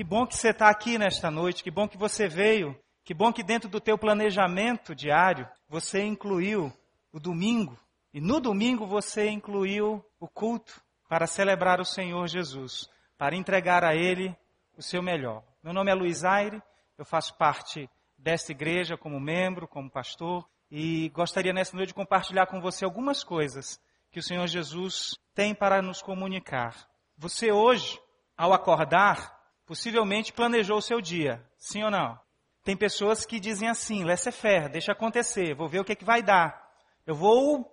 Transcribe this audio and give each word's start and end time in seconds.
Que 0.00 0.04
bom 0.04 0.26
que 0.26 0.34
você 0.34 0.48
está 0.48 0.70
aqui 0.70 0.96
nesta 0.96 1.30
noite, 1.30 1.62
que 1.62 1.70
bom 1.70 1.86
que 1.86 1.98
você 1.98 2.26
veio, 2.26 2.74
que 3.04 3.12
bom 3.12 3.30
que 3.30 3.42
dentro 3.42 3.68
do 3.68 3.78
teu 3.78 3.98
planejamento 3.98 4.94
diário 4.94 5.46
você 5.68 6.02
incluiu 6.02 6.72
o 7.12 7.20
domingo. 7.20 7.78
E 8.10 8.18
no 8.18 8.40
domingo 8.40 8.86
você 8.86 9.28
incluiu 9.28 10.02
o 10.18 10.26
culto 10.26 10.80
para 11.06 11.26
celebrar 11.26 11.82
o 11.82 11.84
Senhor 11.84 12.26
Jesus, 12.28 12.88
para 13.18 13.36
entregar 13.36 13.84
a 13.84 13.94
Ele 13.94 14.34
o 14.74 14.82
seu 14.82 15.02
melhor. 15.02 15.44
Meu 15.62 15.74
nome 15.74 15.90
é 15.90 15.94
Luiz 15.94 16.24
Aire, 16.24 16.62
eu 16.96 17.04
faço 17.04 17.36
parte 17.36 17.86
desta 18.16 18.52
igreja 18.52 18.96
como 18.96 19.20
membro, 19.20 19.68
como 19.68 19.90
pastor, 19.90 20.48
e 20.70 21.10
gostaria 21.10 21.52
nessa 21.52 21.76
noite 21.76 21.88
de 21.88 21.94
compartilhar 21.94 22.46
com 22.46 22.58
você 22.58 22.86
algumas 22.86 23.22
coisas 23.22 23.78
que 24.10 24.18
o 24.18 24.22
Senhor 24.22 24.46
Jesus 24.46 25.10
tem 25.34 25.54
para 25.54 25.82
nos 25.82 26.00
comunicar. 26.00 26.88
Você 27.18 27.52
hoje, 27.52 28.00
ao 28.34 28.54
acordar, 28.54 29.38
possivelmente 29.70 30.32
planejou 30.32 30.78
o 30.78 30.82
seu 30.82 31.00
dia, 31.00 31.40
sim 31.56 31.84
ou 31.84 31.92
não? 31.92 32.18
Tem 32.64 32.76
pessoas 32.76 33.24
que 33.24 33.38
dizem 33.38 33.68
assim, 33.68 34.02
laissez-faire, 34.02 34.68
deixa 34.68 34.90
acontecer, 34.90 35.54
vou 35.54 35.68
ver 35.68 35.78
o 35.78 35.84
que, 35.84 35.92
é 35.92 35.94
que 35.94 36.04
vai 36.04 36.24
dar. 36.24 36.60
Eu 37.06 37.14
vou 37.14 37.72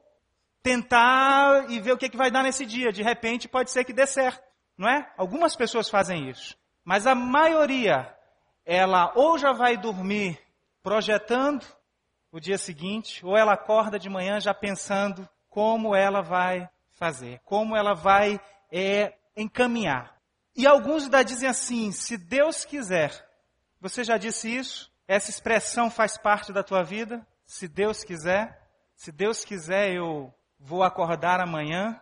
tentar 0.61 1.71
e 1.71 1.79
ver 1.79 1.93
o 1.93 1.97
que, 1.97 2.05
é 2.05 2.09
que 2.09 2.15
vai 2.15 2.29
dar 2.29 2.43
nesse 2.43 2.67
dia. 2.67 2.91
De 2.91 3.01
repente 3.01 3.47
pode 3.47 3.71
ser 3.71 3.83
que 3.83 3.93
dê 3.93 4.05
certo, 4.05 4.43
não 4.77 4.87
é? 4.87 5.11
Algumas 5.17 5.55
pessoas 5.55 5.89
fazem 5.89 6.29
isso. 6.29 6.55
Mas 6.85 7.07
a 7.07 7.15
maioria, 7.15 8.15
ela 8.63 9.11
ou 9.15 9.39
já 9.39 9.51
vai 9.51 9.75
dormir 9.75 10.39
projetando 10.83 11.65
o 12.31 12.39
dia 12.39 12.59
seguinte, 12.59 13.25
ou 13.25 13.35
ela 13.35 13.53
acorda 13.53 13.97
de 13.97 14.07
manhã 14.07 14.39
já 14.39 14.53
pensando 14.53 15.27
como 15.49 15.95
ela 15.95 16.21
vai 16.21 16.69
fazer, 16.93 17.41
como 17.43 17.75
ela 17.75 17.95
vai 17.95 18.39
é, 18.71 19.17
encaminhar. 19.35 20.16
E 20.57 20.65
alguns 20.65 21.03
ainda 21.03 21.23
dizem 21.23 21.47
assim: 21.47 21.91
se 21.91 22.17
Deus 22.17 22.65
quiser, 22.65 23.13
você 23.79 24.03
já 24.03 24.17
disse 24.17 24.49
isso? 24.49 24.91
Essa 25.07 25.29
expressão 25.29 25.91
faz 25.91 26.17
parte 26.17 26.51
da 26.51 26.63
tua 26.63 26.83
vida? 26.83 27.25
Se 27.45 27.67
Deus 27.67 28.03
quiser, 28.03 28.67
se 28.95 29.11
Deus 29.11 29.45
quiser, 29.45 29.93
eu 29.93 30.33
vou 30.59 30.81
acordar 30.81 31.39
amanhã. 31.39 32.01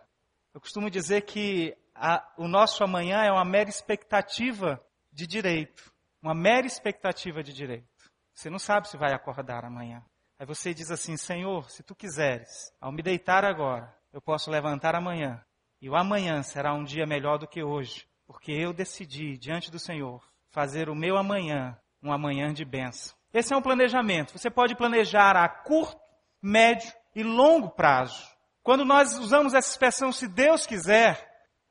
Eu 0.54 0.60
costumo 0.60 0.90
dizer 0.90 1.20
que 1.20 1.76
a, 1.94 2.26
o 2.38 2.48
nosso 2.48 2.82
amanhã 2.82 3.22
é 3.22 3.30
uma 3.30 3.44
mera 3.44 3.68
expectativa 3.68 4.82
de 5.12 5.26
direito. 5.26 5.92
Uma 6.22 6.34
mera 6.34 6.66
expectativa 6.66 7.42
de 7.42 7.52
direito. 7.52 7.86
Você 8.32 8.48
não 8.48 8.58
sabe 8.58 8.88
se 8.88 8.96
vai 8.96 9.12
acordar 9.12 9.66
amanhã. 9.66 10.02
Aí 10.38 10.46
você 10.46 10.72
diz 10.72 10.90
assim: 10.90 11.18
Senhor, 11.18 11.70
se 11.70 11.82
tu 11.82 11.94
quiseres, 11.94 12.72
ao 12.80 12.90
me 12.90 13.02
deitar 13.02 13.44
agora, 13.44 13.94
eu 14.14 14.20
posso 14.20 14.50
levantar 14.50 14.94
amanhã. 14.94 15.44
E 15.78 15.90
o 15.90 15.94
amanhã 15.94 16.42
será 16.42 16.72
um 16.72 16.84
dia 16.84 17.06
melhor 17.06 17.38
do 17.38 17.46
que 17.46 17.62
hoje. 17.62 18.08
Porque 18.26 18.52
eu 18.52 18.72
decidi, 18.72 19.36
diante 19.38 19.70
do 19.70 19.78
Senhor, 19.78 20.22
fazer 20.50 20.88
o 20.88 20.94
meu 20.94 21.16
amanhã 21.16 21.78
um 22.02 22.12
amanhã 22.12 22.52
de 22.52 22.64
bênção. 22.64 23.16
Esse 23.32 23.52
é 23.52 23.56
um 23.56 23.62
planejamento. 23.62 24.38
Você 24.38 24.50
pode 24.50 24.76
planejar 24.76 25.36
a 25.36 25.48
curto, 25.48 26.00
médio 26.40 26.92
e 27.14 27.22
longo 27.22 27.70
prazo. 27.70 28.28
Quando 28.62 28.84
nós 28.84 29.18
usamos 29.18 29.54
essa 29.54 29.70
expressão, 29.70 30.12
se 30.12 30.28
Deus 30.28 30.66
quiser, 30.66 31.28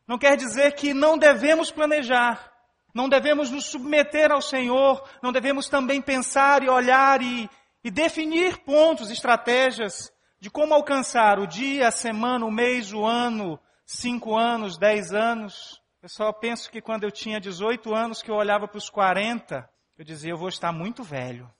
não 0.07 0.17
quer 0.17 0.35
dizer 0.35 0.73
que 0.73 0.93
não 0.93 1.17
devemos 1.17 1.71
planejar. 1.71 2.51
Não 2.93 3.09
devemos 3.09 3.51
nos 3.51 3.65
submeter 3.65 4.31
ao 4.31 4.41
Senhor, 4.41 5.07
não 5.21 5.31
devemos 5.31 5.67
também 5.67 6.01
pensar 6.01 6.63
e 6.63 6.69
olhar 6.69 7.21
e 7.21 7.49
e 7.85 7.91
definir 7.91 8.57
pontos, 8.63 9.11
estratégias 9.11 10.11
de 10.39 10.49
como 10.49 10.73
alcançar 10.73 11.37
o 11.37 11.45
dia, 11.45 11.87
a 11.87 11.91
semana, 11.91 12.43
o 12.43 12.51
mês, 12.51 12.91
o 12.91 13.05
ano, 13.05 13.59
cinco 13.85 14.35
anos, 14.35 14.75
dez 14.75 15.13
anos. 15.13 15.79
Eu 16.05 16.09
só 16.09 16.31
penso 16.31 16.69
que 16.69 16.81
quando 16.81 17.03
eu 17.03 17.09
tinha 17.09 17.39
18 17.39 17.91
anos, 17.95 18.21
que 18.21 18.29
eu 18.29 18.35
olhava 18.35 18.67
para 18.67 18.77
os 18.77 18.91
40, 18.91 19.67
eu 19.97 20.05
dizia, 20.05 20.33
eu 20.33 20.37
vou 20.37 20.49
estar 20.49 20.71
muito 20.71 21.01
velho. 21.01 21.51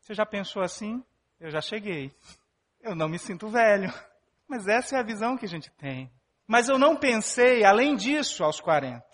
Você 0.00 0.14
já 0.14 0.24
pensou 0.24 0.62
assim? 0.62 1.04
Eu 1.38 1.50
já 1.50 1.60
cheguei. 1.60 2.10
Eu 2.80 2.94
não 2.94 3.10
me 3.10 3.18
sinto 3.18 3.48
velho. 3.48 3.92
Mas 4.48 4.66
essa 4.66 4.96
é 4.96 5.00
a 5.00 5.02
visão 5.02 5.36
que 5.36 5.44
a 5.44 5.48
gente 5.48 5.70
tem. 5.72 6.10
Mas 6.46 6.70
eu 6.70 6.78
não 6.78 6.96
pensei, 6.96 7.62
além 7.62 7.94
disso, 7.94 8.42
aos 8.42 8.58
40. 8.58 9.04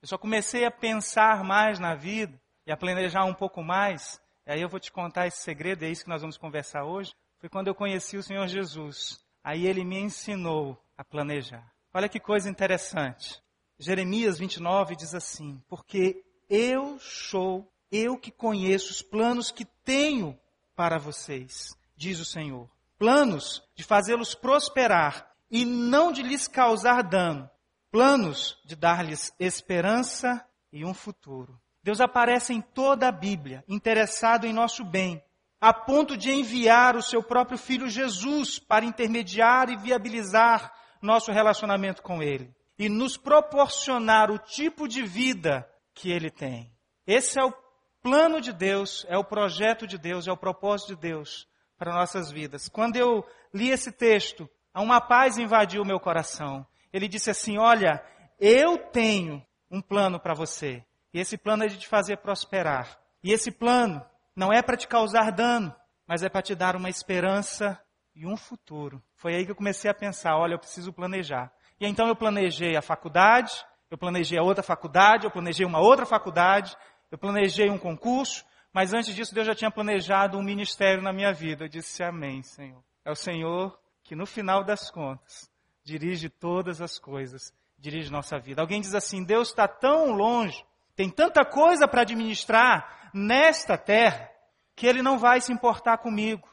Eu 0.00 0.06
só 0.06 0.16
comecei 0.16 0.64
a 0.64 0.70
pensar 0.70 1.42
mais 1.42 1.80
na 1.80 1.96
vida 1.96 2.40
e 2.64 2.70
a 2.70 2.76
planejar 2.76 3.24
um 3.24 3.34
pouco 3.34 3.64
mais 3.64 4.20
e 4.46 4.52
aí 4.52 4.62
eu 4.62 4.68
vou 4.68 4.78
te 4.78 4.92
contar 4.92 5.26
esse 5.26 5.38
segredo, 5.38 5.84
é 5.84 5.88
isso 5.88 6.04
que 6.04 6.08
nós 6.08 6.20
vamos 6.20 6.38
conversar 6.38 6.84
hoje. 6.84 7.12
Foi 7.40 7.48
quando 7.48 7.66
eu 7.66 7.74
conheci 7.74 8.16
o 8.16 8.22
Senhor 8.22 8.46
Jesus. 8.46 9.18
Aí 9.42 9.66
ele 9.66 9.84
me 9.84 9.98
ensinou 9.98 10.80
a 10.96 11.02
planejar. 11.02 11.68
Olha 11.92 12.08
que 12.08 12.20
coisa 12.20 12.48
interessante. 12.48 13.44
Jeremias 13.78 14.38
29 14.38 14.96
diz 14.96 15.14
assim: 15.14 15.62
Porque 15.68 16.24
eu 16.48 16.98
sou, 16.98 17.70
eu 17.92 18.16
que 18.16 18.30
conheço 18.30 18.90
os 18.90 19.02
planos 19.02 19.50
que 19.50 19.64
tenho 19.84 20.38
para 20.74 20.98
vocês, 20.98 21.76
diz 21.94 22.18
o 22.18 22.24
Senhor. 22.24 22.70
Planos 22.98 23.62
de 23.74 23.84
fazê-los 23.84 24.34
prosperar 24.34 25.30
e 25.50 25.64
não 25.64 26.10
de 26.10 26.22
lhes 26.22 26.48
causar 26.48 27.02
dano. 27.02 27.48
Planos 27.90 28.58
de 28.64 28.74
dar-lhes 28.74 29.32
esperança 29.38 30.44
e 30.72 30.84
um 30.84 30.94
futuro. 30.94 31.60
Deus 31.82 32.00
aparece 32.00 32.52
em 32.52 32.60
toda 32.60 33.06
a 33.06 33.12
Bíblia, 33.12 33.62
interessado 33.68 34.46
em 34.46 34.52
nosso 34.52 34.84
bem, 34.84 35.22
a 35.60 35.72
ponto 35.72 36.16
de 36.16 36.32
enviar 36.32 36.96
o 36.96 37.02
seu 37.02 37.22
próprio 37.22 37.58
filho 37.58 37.88
Jesus 37.88 38.58
para 38.58 38.84
intermediar 38.84 39.68
e 39.68 39.76
viabilizar 39.76 40.72
nosso 41.02 41.30
relacionamento 41.30 42.02
com 42.02 42.22
Ele 42.22 42.55
e 42.78 42.88
nos 42.88 43.16
proporcionar 43.16 44.30
o 44.30 44.38
tipo 44.38 44.86
de 44.86 45.02
vida 45.02 45.68
que 45.94 46.10
Ele 46.10 46.30
tem. 46.30 46.70
Esse 47.06 47.40
é 47.40 47.44
o 47.44 47.54
plano 48.02 48.40
de 48.40 48.52
Deus, 48.52 49.06
é 49.08 49.16
o 49.16 49.24
projeto 49.24 49.86
de 49.86 49.98
Deus, 49.98 50.26
é 50.28 50.32
o 50.32 50.36
propósito 50.36 50.94
de 50.94 51.00
Deus 51.00 51.48
para 51.78 51.94
nossas 51.94 52.30
vidas. 52.30 52.68
Quando 52.68 52.96
eu 52.96 53.24
li 53.52 53.70
esse 53.70 53.90
texto, 53.90 54.48
uma 54.74 55.00
paz 55.00 55.38
invadiu 55.38 55.82
o 55.82 55.86
meu 55.86 55.98
coração. 55.98 56.66
Ele 56.92 57.08
disse 57.08 57.30
assim: 57.30 57.58
Olha, 57.58 58.04
eu 58.38 58.78
tenho 58.78 59.44
um 59.70 59.80
plano 59.80 60.20
para 60.20 60.34
você. 60.34 60.84
E 61.12 61.20
esse 61.20 61.38
plano 61.38 61.64
é 61.64 61.66
de 61.66 61.78
te 61.78 61.88
fazer 61.88 62.18
prosperar. 62.18 62.98
E 63.22 63.32
esse 63.32 63.50
plano 63.50 64.04
não 64.34 64.52
é 64.52 64.62
para 64.62 64.76
te 64.76 64.86
causar 64.86 65.32
dano, 65.32 65.74
mas 66.06 66.22
é 66.22 66.28
para 66.28 66.42
te 66.42 66.54
dar 66.54 66.76
uma 66.76 66.90
esperança 66.90 67.80
e 68.14 68.26
um 68.26 68.36
futuro. 68.36 69.02
Foi 69.16 69.34
aí 69.34 69.44
que 69.44 69.50
eu 69.50 69.56
comecei 69.56 69.90
a 69.90 69.94
pensar, 69.94 70.36
olha, 70.36 70.54
eu 70.54 70.58
preciso 70.58 70.92
planejar. 70.92 71.52
E 71.80 71.86
então 71.86 72.08
eu 72.08 72.16
planejei 72.16 72.76
a 72.76 72.82
faculdade, 72.82 73.52
eu 73.90 73.98
planejei 73.98 74.38
a 74.38 74.42
outra 74.42 74.62
faculdade, 74.62 75.24
eu 75.24 75.30
planejei 75.30 75.66
uma 75.66 75.80
outra 75.80 76.06
faculdade, 76.06 76.76
eu 77.10 77.18
planejei 77.18 77.70
um 77.70 77.78
concurso, 77.78 78.44
mas 78.72 78.92
antes 78.92 79.14
disso 79.14 79.34
Deus 79.34 79.46
já 79.46 79.54
tinha 79.54 79.70
planejado 79.70 80.38
um 80.38 80.42
ministério 80.42 81.02
na 81.02 81.12
minha 81.12 81.32
vida. 81.32 81.64
Eu 81.64 81.68
disse 81.68 82.02
amém, 82.02 82.42
Senhor. 82.42 82.82
É 83.04 83.10
o 83.10 83.16
Senhor 83.16 83.78
que 84.02 84.14
no 84.14 84.26
final 84.26 84.64
das 84.64 84.90
contas 84.90 85.50
dirige 85.84 86.28
todas 86.28 86.80
as 86.80 86.98
coisas, 86.98 87.52
dirige 87.78 88.10
nossa 88.10 88.38
vida. 88.38 88.60
Alguém 88.60 88.80
diz 88.80 88.94
assim, 88.94 89.22
Deus 89.24 89.48
está 89.48 89.68
tão 89.68 90.12
longe 90.12 90.64
tem 90.96 91.10
tanta 91.10 91.44
coisa 91.44 91.86
para 91.86 92.00
administrar 92.00 93.10
nesta 93.12 93.76
terra 93.76 94.30
que 94.74 94.86
ele 94.86 95.02
não 95.02 95.18
vai 95.18 95.42
se 95.42 95.52
importar 95.52 95.98
comigo. 95.98 96.48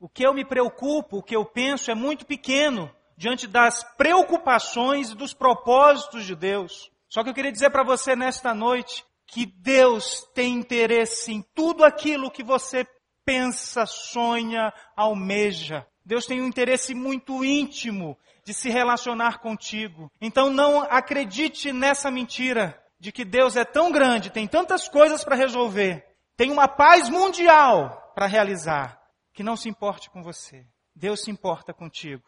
O 0.00 0.08
que 0.08 0.26
eu 0.26 0.32
me 0.32 0.44
preocupo, 0.44 1.18
o 1.18 1.22
que 1.22 1.36
eu 1.36 1.44
penso 1.44 1.90
é 1.90 1.94
muito 1.94 2.24
pequeno 2.24 2.90
diante 3.16 3.46
das 3.46 3.84
preocupações 3.96 5.10
e 5.10 5.14
dos 5.14 5.32
propósitos 5.32 6.24
de 6.24 6.34
Deus. 6.34 6.90
Só 7.08 7.22
que 7.22 7.30
eu 7.30 7.34
queria 7.34 7.52
dizer 7.52 7.70
para 7.70 7.84
você 7.84 8.16
nesta 8.16 8.54
noite 8.54 9.04
que 9.26 9.46
Deus 9.46 10.26
tem 10.34 10.54
interesse 10.54 11.32
em 11.32 11.42
tudo 11.54 11.84
aquilo 11.84 12.30
que 12.30 12.42
você 12.42 12.86
pensa, 13.24 13.86
sonha, 13.86 14.72
almeja. 14.96 15.86
Deus 16.04 16.26
tem 16.26 16.42
um 16.42 16.46
interesse 16.46 16.94
muito 16.94 17.44
íntimo 17.44 18.18
de 18.44 18.52
se 18.52 18.68
relacionar 18.68 19.38
contigo. 19.38 20.10
Então 20.20 20.50
não 20.50 20.82
acredite 20.82 21.72
nessa 21.72 22.10
mentira 22.10 22.78
de 23.00 23.10
que 23.10 23.24
Deus 23.24 23.56
é 23.56 23.64
tão 23.64 23.90
grande, 23.90 24.30
tem 24.30 24.46
tantas 24.46 24.88
coisas 24.88 25.24
para 25.24 25.36
resolver, 25.36 26.04
tem 26.36 26.50
uma 26.50 26.68
paz 26.68 27.08
mundial 27.08 28.12
para 28.14 28.26
realizar, 28.26 28.98
que 29.32 29.42
não 29.42 29.56
se 29.56 29.68
importe 29.68 30.08
com 30.10 30.22
você. 30.22 30.64
Deus 30.94 31.22
se 31.22 31.30
importa 31.30 31.74
contigo. 31.74 32.24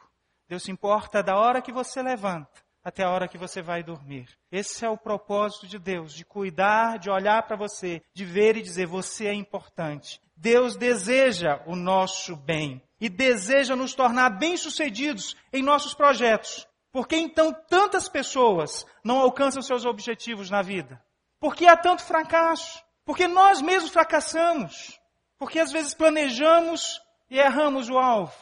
Deus 0.48 0.62
se 0.62 0.70
importa 0.70 1.22
da 1.22 1.36
hora 1.36 1.62
que 1.62 1.72
você 1.72 2.02
levanta 2.02 2.66
até 2.86 3.02
a 3.02 3.10
hora 3.10 3.26
que 3.26 3.36
você 3.36 3.60
vai 3.60 3.82
dormir. 3.82 4.28
Esse 4.50 4.84
é 4.84 4.88
o 4.88 4.96
propósito 4.96 5.66
de 5.66 5.76
Deus, 5.76 6.14
de 6.14 6.24
cuidar, 6.24 7.00
de 7.00 7.10
olhar 7.10 7.42
para 7.42 7.56
você, 7.56 8.00
de 8.14 8.24
ver 8.24 8.56
e 8.56 8.62
dizer: 8.62 8.86
você 8.86 9.26
é 9.26 9.34
importante. 9.34 10.20
Deus 10.36 10.76
deseja 10.76 11.60
o 11.66 11.74
nosso 11.74 12.36
bem 12.36 12.80
e 13.00 13.08
deseja 13.08 13.74
nos 13.74 13.92
tornar 13.92 14.30
bem-sucedidos 14.38 15.36
em 15.52 15.64
nossos 15.64 15.94
projetos. 15.94 16.64
Por 16.92 17.08
que 17.08 17.16
então 17.16 17.52
tantas 17.52 18.08
pessoas 18.08 18.86
não 19.02 19.18
alcançam 19.18 19.60
seus 19.62 19.84
objetivos 19.84 20.48
na 20.48 20.62
vida? 20.62 21.02
Por 21.40 21.56
que 21.56 21.66
há 21.66 21.76
tanto 21.76 22.04
fracasso? 22.04 22.80
Porque 23.04 23.26
nós 23.26 23.60
mesmos 23.60 23.90
fracassamos. 23.90 24.98
Porque 25.38 25.58
às 25.58 25.72
vezes 25.72 25.92
planejamos 25.92 27.00
e 27.28 27.38
erramos 27.38 27.90
o 27.90 27.98
alvo. 27.98 28.32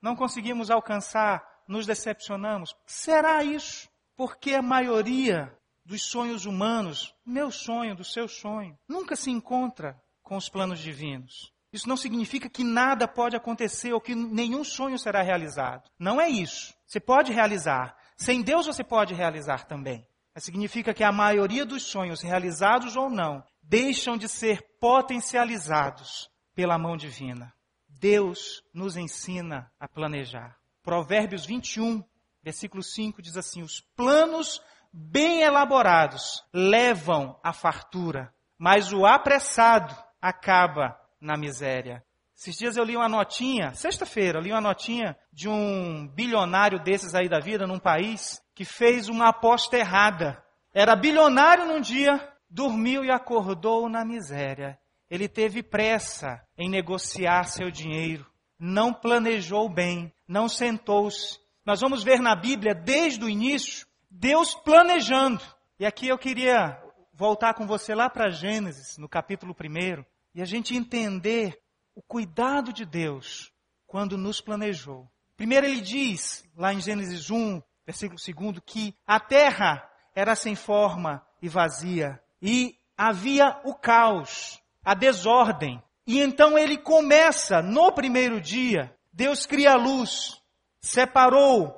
Não 0.00 0.16
conseguimos 0.16 0.70
alcançar, 0.70 1.46
nos 1.70 1.86
decepcionamos. 1.86 2.74
Será 2.84 3.42
isso? 3.44 3.88
Porque 4.16 4.54
a 4.54 4.62
maioria 4.62 5.56
dos 5.84 6.02
sonhos 6.02 6.44
humanos, 6.44 7.14
meu 7.24 7.50
sonho, 7.50 7.94
do 7.94 8.04
seu 8.04 8.28
sonho, 8.28 8.78
nunca 8.88 9.16
se 9.16 9.30
encontra 9.30 10.00
com 10.22 10.36
os 10.36 10.48
planos 10.48 10.80
divinos. 10.80 11.52
Isso 11.72 11.88
não 11.88 11.96
significa 11.96 12.48
que 12.48 12.64
nada 12.64 13.06
pode 13.06 13.36
acontecer 13.36 13.92
ou 13.92 14.00
que 14.00 14.14
nenhum 14.14 14.64
sonho 14.64 14.98
será 14.98 15.22
realizado. 15.22 15.88
Não 15.98 16.20
é 16.20 16.28
isso. 16.28 16.74
Você 16.86 16.98
pode 16.98 17.32
realizar. 17.32 17.96
Sem 18.16 18.42
Deus 18.42 18.66
você 18.66 18.82
pode 18.82 19.14
realizar 19.14 19.64
também. 19.66 20.06
Mas 20.34 20.44
significa 20.44 20.92
que 20.92 21.04
a 21.04 21.12
maioria 21.12 21.64
dos 21.64 21.84
sonhos, 21.84 22.20
realizados 22.20 22.96
ou 22.96 23.08
não, 23.08 23.42
deixam 23.62 24.16
de 24.16 24.28
ser 24.28 24.62
potencializados 24.80 26.28
pela 26.54 26.76
mão 26.76 26.96
divina. 26.96 27.52
Deus 27.88 28.62
nos 28.74 28.96
ensina 28.96 29.70
a 29.78 29.88
planejar. 29.88 30.59
Provérbios 30.82 31.44
21, 31.44 32.02
versículo 32.42 32.82
5 32.82 33.20
diz 33.20 33.36
assim: 33.36 33.62
Os 33.62 33.80
planos 33.96 34.60
bem 34.92 35.42
elaborados 35.42 36.44
levam 36.52 37.38
à 37.42 37.52
fartura, 37.52 38.34
mas 38.58 38.92
o 38.92 39.06
apressado 39.06 39.94
acaba 40.20 40.98
na 41.20 41.36
miséria. 41.36 42.04
Esses 42.36 42.56
dias 42.56 42.76
eu 42.78 42.84
li 42.84 42.96
uma 42.96 43.08
notinha, 43.08 43.74
sexta-feira, 43.74 44.38
eu 44.38 44.42
li 44.42 44.50
uma 44.50 44.62
notinha 44.62 45.14
de 45.30 45.46
um 45.46 46.08
bilionário 46.08 46.82
desses 46.82 47.14
aí 47.14 47.28
da 47.28 47.38
vida, 47.38 47.66
num 47.66 47.78
país, 47.78 48.40
que 48.54 48.64
fez 48.64 49.10
uma 49.10 49.28
aposta 49.28 49.76
errada. 49.76 50.42
Era 50.72 50.96
bilionário 50.96 51.66
num 51.66 51.82
dia, 51.82 52.32
dormiu 52.48 53.04
e 53.04 53.10
acordou 53.10 53.90
na 53.90 54.06
miséria. 54.06 54.78
Ele 55.10 55.28
teve 55.28 55.62
pressa 55.62 56.40
em 56.56 56.70
negociar 56.70 57.44
seu 57.44 57.70
dinheiro, 57.70 58.26
não 58.58 58.90
planejou 58.90 59.68
bem, 59.68 60.10
não 60.30 60.48
sentou-se. 60.48 61.40
Nós 61.66 61.80
vamos 61.80 62.04
ver 62.04 62.20
na 62.20 62.36
Bíblia, 62.36 62.72
desde 62.72 63.24
o 63.24 63.28
início, 63.28 63.84
Deus 64.08 64.54
planejando. 64.54 65.42
E 65.76 65.84
aqui 65.84 66.06
eu 66.06 66.16
queria 66.16 66.80
voltar 67.12 67.52
com 67.54 67.66
você 67.66 67.96
lá 67.96 68.08
para 68.08 68.30
Gênesis, 68.30 68.96
no 68.96 69.08
capítulo 69.08 69.52
1, 69.52 70.04
e 70.32 70.40
a 70.40 70.44
gente 70.44 70.76
entender 70.76 71.60
o 71.96 72.00
cuidado 72.00 72.72
de 72.72 72.84
Deus 72.84 73.52
quando 73.88 74.16
nos 74.16 74.40
planejou. 74.40 75.10
Primeiro 75.36 75.66
ele 75.66 75.80
diz, 75.80 76.48
lá 76.56 76.72
em 76.72 76.80
Gênesis 76.80 77.28
1, 77.28 77.60
versículo 77.84 78.52
2, 78.52 78.62
que 78.64 78.94
a 79.04 79.18
terra 79.18 79.82
era 80.14 80.36
sem 80.36 80.54
forma 80.54 81.26
e 81.42 81.48
vazia, 81.48 82.22
e 82.40 82.76
havia 82.96 83.60
o 83.64 83.74
caos, 83.74 84.62
a 84.84 84.94
desordem. 84.94 85.82
E 86.06 86.20
então 86.20 86.56
ele 86.56 86.78
começa, 86.78 87.60
no 87.60 87.90
primeiro 87.90 88.40
dia, 88.40 88.94
Deus 89.12 89.46
cria 89.46 89.72
a 89.72 89.76
luz, 89.76 90.40
separou 90.80 91.76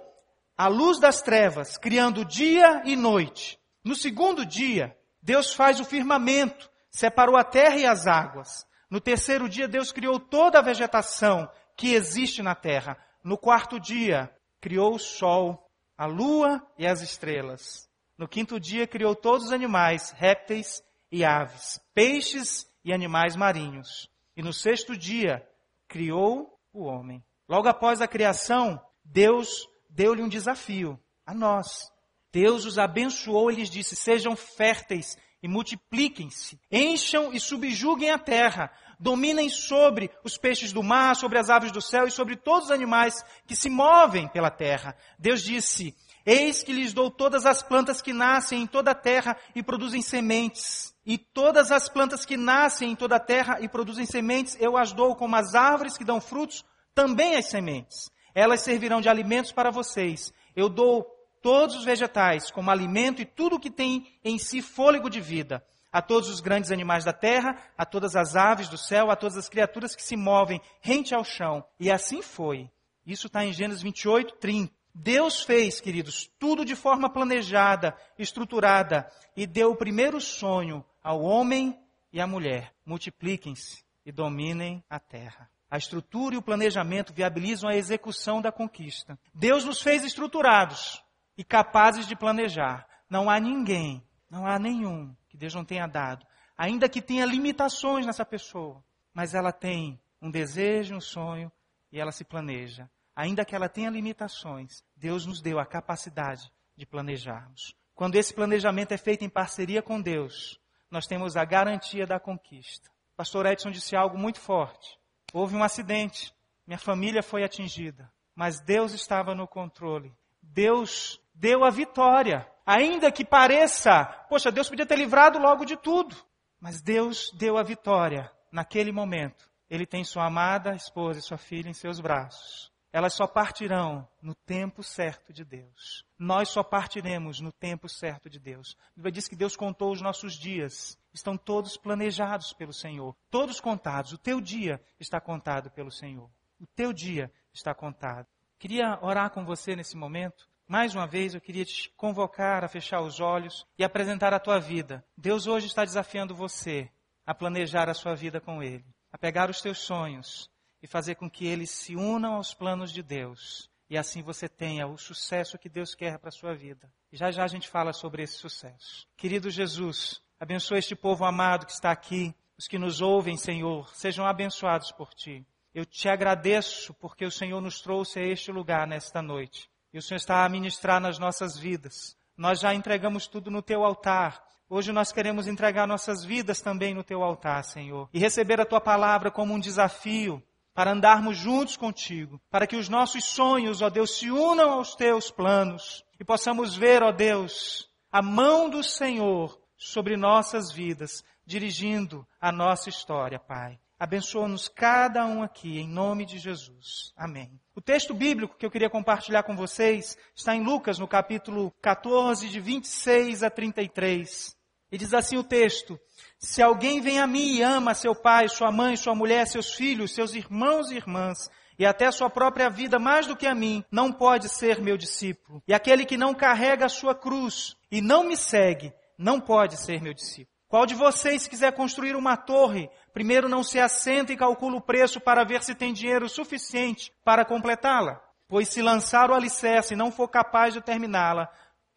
a 0.57 0.69
luz 0.69 1.01
das 1.01 1.23
trevas, 1.23 1.77
criando 1.77 2.25
dia 2.25 2.83
e 2.85 2.95
noite. 2.95 3.59
No 3.83 3.97
segundo 3.97 4.45
dia, 4.45 4.97
Deus 5.21 5.55
faz 5.55 5.81
o 5.81 5.85
firmamento, 5.85 6.71
separou 6.91 7.37
a 7.37 7.45
terra 7.45 7.77
e 7.77 7.87
as 7.87 8.07
águas. 8.07 8.67
No 8.89 9.01
terceiro 9.01 9.49
dia, 9.49 9.67
Deus 9.67 9.91
criou 9.91 10.21
toda 10.21 10.59
a 10.59 10.63
vegetação 10.63 11.49
que 11.77 11.95
existe 11.95 12.43
na 12.43 12.55
terra. 12.55 12.97
No 13.25 13.39
quarto 13.39 13.81
dia, 13.81 14.31
criou 14.61 14.95
o 14.95 14.99
sol, 14.99 15.69
a 15.97 16.07
lua 16.07 16.63
e 16.79 16.87
as 16.87 17.01
estrelas. 17.01 17.89
No 18.19 18.29
quinto 18.29 18.61
dia, 18.61 18.87
criou 18.87 19.17
todos 19.17 19.47
os 19.47 19.53
animais, 19.53 20.11
répteis 20.11 20.83
e 21.11 21.25
aves, 21.25 21.81
peixes 21.95 22.71
e 22.85 22.93
animais 22.93 23.35
marinhos. 23.35 24.11
E 24.37 24.43
no 24.43 24.53
sexto 24.53 24.97
dia, 24.97 25.47
criou 25.89 26.59
o 26.73 26.85
homem. 26.85 27.23
Logo 27.49 27.69
após 27.69 28.01
a 28.01 28.09
criação, 28.09 28.81
Deus 29.05 29.67
deu-lhe 29.89 30.23
um 30.23 30.29
desafio 30.29 30.99
a 31.27 31.35
nós. 31.35 31.91
Deus 32.33 32.65
os 32.65 32.79
abençoou 32.79 33.51
e 33.51 33.57
lhes 33.57 33.71
disse: 33.71 33.95
Sejam 33.95 34.35
férteis 34.35 35.17
e 35.43 35.49
multipliquem-se, 35.49 36.59
encham 36.71 37.33
e 37.33 37.41
subjuguem 37.41 38.11
a 38.11 38.19
terra, 38.19 38.73
dominem 38.99 39.51
sobre 39.51 40.11
os 40.25 40.39
peixes 40.39 40.73
do 40.73 40.83
mar, 40.83 41.17
sobre 41.17 41.39
as 41.39 41.51
aves 41.51 41.73
do 41.73 41.83
céu 41.83 42.07
e 42.07 42.11
sobre 42.11 42.37
todos 42.37 42.67
os 42.67 42.71
animais 42.71 43.25
que 43.47 43.57
se 43.57 43.69
movem 43.69 44.29
pela 44.29 44.51
terra. 44.51 44.97
Deus 45.19 45.43
disse, 45.43 45.95
eis 46.25 46.63
que 46.63 46.73
lhes 46.73 46.93
dou 46.93 47.11
todas 47.11 47.47
as 47.47 47.63
plantas 47.63 48.01
que 48.01 48.13
nascem 48.13 48.63
em 48.63 48.67
toda 48.67 48.91
a 48.93 48.95
terra 48.95 49.37
e 49.55 49.63
produzem 49.63 50.03
sementes. 50.03 50.95
E 51.05 51.19
todas 51.19 51.73
as 51.73 51.89
plantas 51.89 52.25
que 52.25 52.37
nascem 52.37 52.93
em 52.93 52.97
toda 52.97 53.17
a 53.17 53.21
terra 53.21 53.59
e 53.61 53.69
produzem 53.69 54.07
sementes, 54.07 54.57
eu 54.61 54.77
as 54.77 54.93
dou 54.93 55.17
como 55.17 55.35
as 55.35 55.55
árvores 55.55 55.99
que 55.99 56.05
dão 56.05 56.21
frutos, 56.21 56.65
também 56.95 57.35
as 57.35 57.47
sementes. 57.47 58.11
Elas 58.35 58.61
servirão 58.61 59.01
de 59.01 59.09
alimentos 59.09 59.53
para 59.53 59.71
vocês. 59.71 60.33
Eu 60.55 60.69
dou 60.69 61.05
todos 61.43 61.77
os 61.77 61.85
vegetais 61.85 62.51
como 62.51 62.71
alimento 62.71 63.21
e 63.21 63.27
tudo 63.27 63.59
que 63.59 63.71
tem 63.71 64.07
em 64.25 64.39
si 64.39 64.63
fôlego 64.63 65.11
de 65.11 65.21
vida, 65.21 65.63
a 65.91 66.01
todos 66.01 66.31
os 66.31 66.41
grandes 66.41 66.71
animais 66.71 67.05
da 67.05 67.13
terra, 67.13 67.59
a 67.77 67.85
todas 67.85 68.15
as 68.15 68.37
aves 68.37 68.69
do 68.69 68.79
céu, 68.79 69.11
a 69.11 69.17
todas 69.17 69.37
as 69.37 69.49
criaturas 69.49 69.97
que 69.97 70.03
se 70.03 70.17
movem 70.17 70.61
rente 70.81 71.15
ao 71.15 71.25
chão. 71.25 71.65
E 71.81 71.91
assim 71.91 72.23
foi. 72.23 72.71
Isso 73.05 73.27
está 73.27 73.45
em 73.45 73.53
Gênesis 73.53 73.83
28, 73.83 74.37
30. 74.37 74.73
Deus 74.95 75.43
fez, 75.43 75.81
queridos, 75.81 76.31
tudo 76.39 76.65
de 76.65 76.77
forma 76.77 77.11
planejada, 77.11 77.97
estruturada, 78.19 79.11
e 79.37 79.47
deu 79.47 79.71
o 79.71 79.77
primeiro 79.77 80.21
sonho 80.21 80.85
ao 81.03 81.23
homem 81.23 81.79
e 82.13 82.21
à 82.21 82.27
mulher. 82.27 82.75
Multipliquem-se 82.85 83.83
e 84.05 84.13
dominem 84.13 84.85
a 84.91 85.01
terra. 85.01 85.51
A 85.71 85.79
estrutura 85.79 86.35
e 86.35 86.39
o 86.39 86.43
planejamento 86.43 87.15
viabilizam 87.15 87.71
a 87.71 87.75
execução 87.75 88.43
da 88.43 88.53
conquista. 88.53 89.19
Deus 89.33 89.65
nos 89.65 89.81
fez 89.81 90.05
estruturados 90.05 91.03
e 91.39 91.43
capazes 91.43 92.07
de 92.07 92.15
planejar. 92.15 92.87
Não 93.09 93.31
há 93.31 93.41
ninguém, 93.41 94.07
não 94.29 94.47
há 94.47 94.59
nenhum 94.59 95.15
que 95.31 95.37
Deus 95.39 95.55
não 95.55 95.65
tenha 95.65 95.87
dado, 95.87 96.27
ainda 96.57 96.91
que 96.91 97.01
tenha 97.01 97.25
limitações 97.25 98.05
nessa 98.05 98.25
pessoa, 98.25 98.85
mas 99.15 99.35
ela 99.35 99.51
tem 99.51 99.99
um 100.21 100.31
desejo, 100.31 100.95
um 100.95 101.01
sonho 101.01 101.51
e 101.91 101.99
ela 101.99 102.13
se 102.13 102.25
planeja. 102.25 102.91
Ainda 103.15 103.45
que 103.45 103.55
ela 103.55 103.69
tenha 103.69 103.91
limitações, 103.91 104.83
Deus 104.97 105.27
nos 105.27 105.41
deu 105.41 105.59
a 105.59 105.67
capacidade 105.67 106.51
de 106.77 106.87
planejarmos. 106.87 107.75
Quando 107.95 108.17
esse 108.17 108.33
planejamento 108.33 108.93
é 108.93 108.97
feito 108.97 109.25
em 109.25 109.29
parceria 109.29 109.83
com 109.83 110.01
Deus, 110.01 110.59
nós 110.91 111.07
temos 111.07 111.37
a 111.37 111.45
garantia 111.45 112.07
da 112.07 112.19
conquista. 112.19 112.91
O 113.13 113.17
pastor 113.17 113.47
Edson 113.47 113.71
disse 113.71 113.95
algo 113.95 114.19
muito 114.19 114.41
forte. 114.41 114.99
Houve 115.33 115.55
um 115.55 115.63
acidente, 115.63 116.35
minha 116.67 116.79
família 116.79 117.23
foi 117.23 117.45
atingida, 117.45 118.11
mas 118.35 118.61
Deus 118.61 118.93
estava 118.93 119.35
no 119.35 119.47
controle. 119.47 120.15
Deus 120.41 121.21
deu 121.35 121.65
a 121.65 121.71
vitória. 121.71 122.49
Ainda 122.65 123.13
que 123.13 123.25
pareça, 123.25 124.05
poxa, 124.29 124.51
Deus 124.51 124.69
podia 124.69 124.87
ter 124.87 124.97
livrado 124.97 125.39
logo 125.39 125.65
de 125.65 125.77
tudo. 125.77 126.17
Mas 126.59 126.81
Deus 126.81 127.31
deu 127.35 127.59
a 127.59 127.63
vitória 127.63 128.31
naquele 128.51 128.93
momento. 128.93 129.51
Ele 129.69 129.85
tem 129.85 130.05
sua 130.05 130.27
amada 130.27 130.75
esposa 130.75 131.19
e 131.19 131.23
sua 131.23 131.39
filha 131.39 131.69
em 131.69 131.75
seus 131.75 132.01
braços. 132.01 132.72
Elas 132.93 133.15
só 133.15 133.27
partirão 133.27 134.07
no 134.21 134.35
tempo 134.35 134.83
certo 134.83 135.33
de 135.33 135.45
Deus. 135.45 136.05
Nós 136.19 136.51
só 136.51 136.63
partiremos 136.63 137.41
no 137.41 137.51
tempo 137.51 137.89
certo 137.89 138.29
de 138.29 138.39
Deus. 138.39 138.77
A 138.89 138.97
Bíblia 138.97 139.13
diz 139.13 139.27
que 139.27 139.35
Deus 139.35 139.57
contou 139.57 139.91
os 139.91 140.03
nossos 140.03 140.35
dias. 140.35 140.99
Estão 141.13 141.39
todos 141.39 141.79
planejados 141.79 142.53
pelo 142.53 142.73
Senhor. 142.73 143.17
Todos 143.31 143.61
contados. 143.61 144.13
O 144.13 144.19
teu 144.19 144.43
dia 144.43 144.79
está 145.01 145.19
contado 145.19 145.71
pelo 145.71 145.91
Senhor. 145.91 146.31
O 146.61 146.67
teu 146.67 146.93
dia 146.93 147.33
está 147.51 147.75
contado. 147.75 148.27
Queria 148.59 148.99
orar 149.01 149.31
com 149.31 149.43
você 149.43 149.75
nesse 149.75 149.97
momento. 149.97 150.47
Mais 150.69 150.95
uma 150.95 151.07
vez, 151.07 151.35
eu 151.35 151.41
queria 151.41 151.65
te 151.65 151.91
convocar 151.97 152.63
a 152.63 152.69
fechar 152.69 153.01
os 153.01 153.21
olhos 153.21 153.67
e 153.79 153.85
apresentar 153.85 154.35
a 154.35 154.39
tua 154.39 154.61
vida. 154.61 155.03
Deus 155.17 155.47
hoje 155.47 155.67
está 155.67 155.83
desafiando 155.85 156.35
você 156.35 156.91
a 157.27 157.35
planejar 157.35 157.89
a 157.89 157.95
sua 157.95 158.15
vida 158.15 158.41
com 158.41 158.63
Ele, 158.63 158.85
a 159.11 159.17
pegar 159.17 159.49
os 159.49 159.61
teus 159.61 159.79
sonhos 159.79 160.52
e 160.83 160.87
fazer 160.87 161.15
com 161.15 161.31
que 161.31 161.47
eles 161.47 161.71
se 161.71 161.95
unam 161.95 162.35
aos 162.35 162.53
planos 162.53 162.93
de 162.93 163.03
Deus. 163.03 163.71
E 163.89 163.97
assim 163.97 164.23
você 164.23 164.49
tenha 164.49 164.87
o 164.87 164.99
sucesso 164.99 165.59
que 165.59 165.69
Deus 165.69 165.95
quer 165.95 166.19
para 166.19 166.31
a 166.31 166.33
sua 166.33 166.55
vida. 166.55 166.91
E 167.13 167.17
já 167.17 167.31
já 167.31 167.45
a 167.45 167.49
gente 167.49 167.69
fala 167.69 167.93
sobre 167.93 168.23
esse 168.23 168.35
sucesso. 168.35 169.07
Querido 169.17 169.51
Jesus, 169.51 170.21
abençoa 170.41 170.79
este 170.79 170.97
povo 170.97 171.25
amado 171.25 171.67
que 171.67 171.73
está 171.73 171.91
aqui, 171.91 172.35
os 172.59 172.67
que 172.67 172.79
nos 172.79 173.01
ouvem, 173.01 173.37
Senhor, 173.37 173.95
sejam 173.95 174.27
abençoados 174.27 174.91
por 174.93 175.13
Ti. 175.15 175.47
Eu 175.75 175.87
te 175.87 176.09
agradeço 176.09 176.93
porque 176.95 177.25
o 177.25 177.31
Senhor 177.31 177.61
nos 177.61 177.81
trouxe 177.81 178.19
a 178.19 178.27
este 178.27 178.51
lugar 178.51 178.87
nesta 178.87 179.23
noite. 179.23 179.71
E 179.93 179.99
o 179.99 180.03
Senhor 180.03 180.17
está 180.17 180.45
a 180.45 180.49
ministrar 180.49 181.01
nas 181.01 181.19
nossas 181.19 181.59
vidas. 181.59 182.17
Nós 182.37 182.61
já 182.61 182.75
entregamos 182.75 183.27
tudo 183.27 183.51
no 183.51 183.63
teu 183.63 183.85
altar. 183.85 184.43
Hoje 184.69 184.91
nós 184.91 185.13
queremos 185.13 185.47
entregar 185.47 185.87
nossas 185.87 186.25
vidas 186.25 186.63
também 186.63 186.95
no 186.95 187.05
teu 187.05 187.23
altar, 187.23 187.63
Senhor. 187.63 188.09
E 188.13 188.19
receber 188.19 188.59
a 188.59 188.65
tua 188.65 188.81
palavra 188.81 189.31
como 189.31 189.53
um 189.53 189.61
desafio 189.61 190.43
para 190.75 190.93
andarmos 190.93 191.37
juntos 191.37 191.77
contigo. 191.77 192.41
Para 192.51 192.67
que 192.67 192.77
os 192.77 192.89
nossos 192.89 193.25
sonhos, 193.25 193.83
ó 193.83 193.91
Deus, 193.91 194.19
se 194.19 194.31
unam 194.31 194.71
aos 194.73 194.95
teus 194.95 195.31
planos. 195.31 196.05
E 196.19 196.25
possamos 196.25 196.77
ver, 196.77 197.03
ó 197.03 197.13
Deus, 197.13 197.89
a 198.11 198.23
mão 198.23 198.71
do 198.71 198.83
Senhor 198.83 199.61
sobre 199.77 200.17
nossas 200.17 200.71
vidas, 200.71 201.25
dirigindo 201.45 202.27
a 202.41 202.53
nossa 202.53 202.89
história, 202.89 203.39
Pai. 203.39 203.79
Abençoa-nos 203.99 204.69
cada 204.69 205.25
um 205.27 205.43
aqui, 205.45 205.79
em 205.79 205.89
nome 205.89 206.27
de 206.27 206.37
Jesus. 206.37 207.13
Amém. 207.17 207.61
O 207.75 207.81
texto 207.81 208.13
bíblico 208.13 208.57
que 208.57 208.67
eu 208.67 208.71
queria 208.71 208.91
compartilhar 208.91 209.45
com 209.45 209.55
vocês 209.55 210.17
está 210.35 210.57
em 210.57 210.63
Lucas, 210.63 210.99
no 210.99 211.07
capítulo 211.07 211.73
14, 211.81 212.49
de 212.49 212.59
26 212.59 213.45
a 213.45 213.51
33. 213.51 214.57
E 214.93 214.99
diz 214.99 215.15
assim 215.15 215.39
o 215.39 215.43
texto: 215.43 215.99
Se 216.39 216.61
alguém 216.63 217.01
vem 217.01 217.19
a 217.19 217.27
mim 217.27 217.57
e 217.57 217.63
ama 217.63 217.95
seu 217.95 218.15
pai, 218.15 218.47
sua 218.49 218.71
mãe, 218.71 218.95
sua 218.95 219.15
mulher, 219.15 219.47
seus 219.47 219.73
filhos, 219.73 220.15
seus 220.15 220.35
irmãos 220.35 220.91
e 220.91 220.97
irmãs, 220.97 221.51
e 221.79 221.87
até 221.87 222.11
sua 222.11 222.29
própria 222.29 222.69
vida 222.69 222.99
mais 222.99 223.27
do 223.27 223.35
que 223.35 223.47
a 223.47 223.55
mim, 223.55 223.83
não 223.91 224.13
pode 224.13 224.51
ser 224.51 224.83
meu 224.83 224.99
discípulo. 224.99 225.63
E 225.67 225.73
aquele 225.73 226.05
que 226.05 226.19
não 226.19 226.35
carrega 226.35 226.85
a 226.85 226.91
sua 226.91 227.15
cruz 227.15 227.75
e 227.91 228.03
não 228.03 228.25
me 228.25 228.37
segue, 228.37 228.93
não 229.17 229.41
pode 229.41 229.79
ser 229.79 230.03
meu 230.03 230.13
discípulo. 230.13 230.53
Qual 230.69 230.87
de 230.87 230.95
vocês, 230.95 231.43
se 231.43 231.51
quiser 231.51 231.73
construir 231.73 232.15
uma 232.15 232.37
torre, 232.37 232.91
primeiro 233.13 233.49
não 233.49 233.63
se 233.63 233.79
assenta 233.79 234.33
e 234.33 234.37
calcula 234.37 234.77
o 234.77 234.81
preço 234.81 235.21
para 235.21 235.45
ver 235.45 235.63
se 235.63 235.75
tem 235.75 235.93
dinheiro 235.93 236.29
suficiente 236.29 237.13
para 237.25 237.45
completá-la? 237.45 238.23
Pois 238.49 238.69
se 238.69 238.83
lançar 238.83 239.31
o 239.31 239.35
alicerce 239.35 239.95
e 239.95 239.97
não 239.97 240.13
for 240.13 240.29
capaz 240.29 240.75
de 240.75 240.83
terminá-la, 240.83 241.51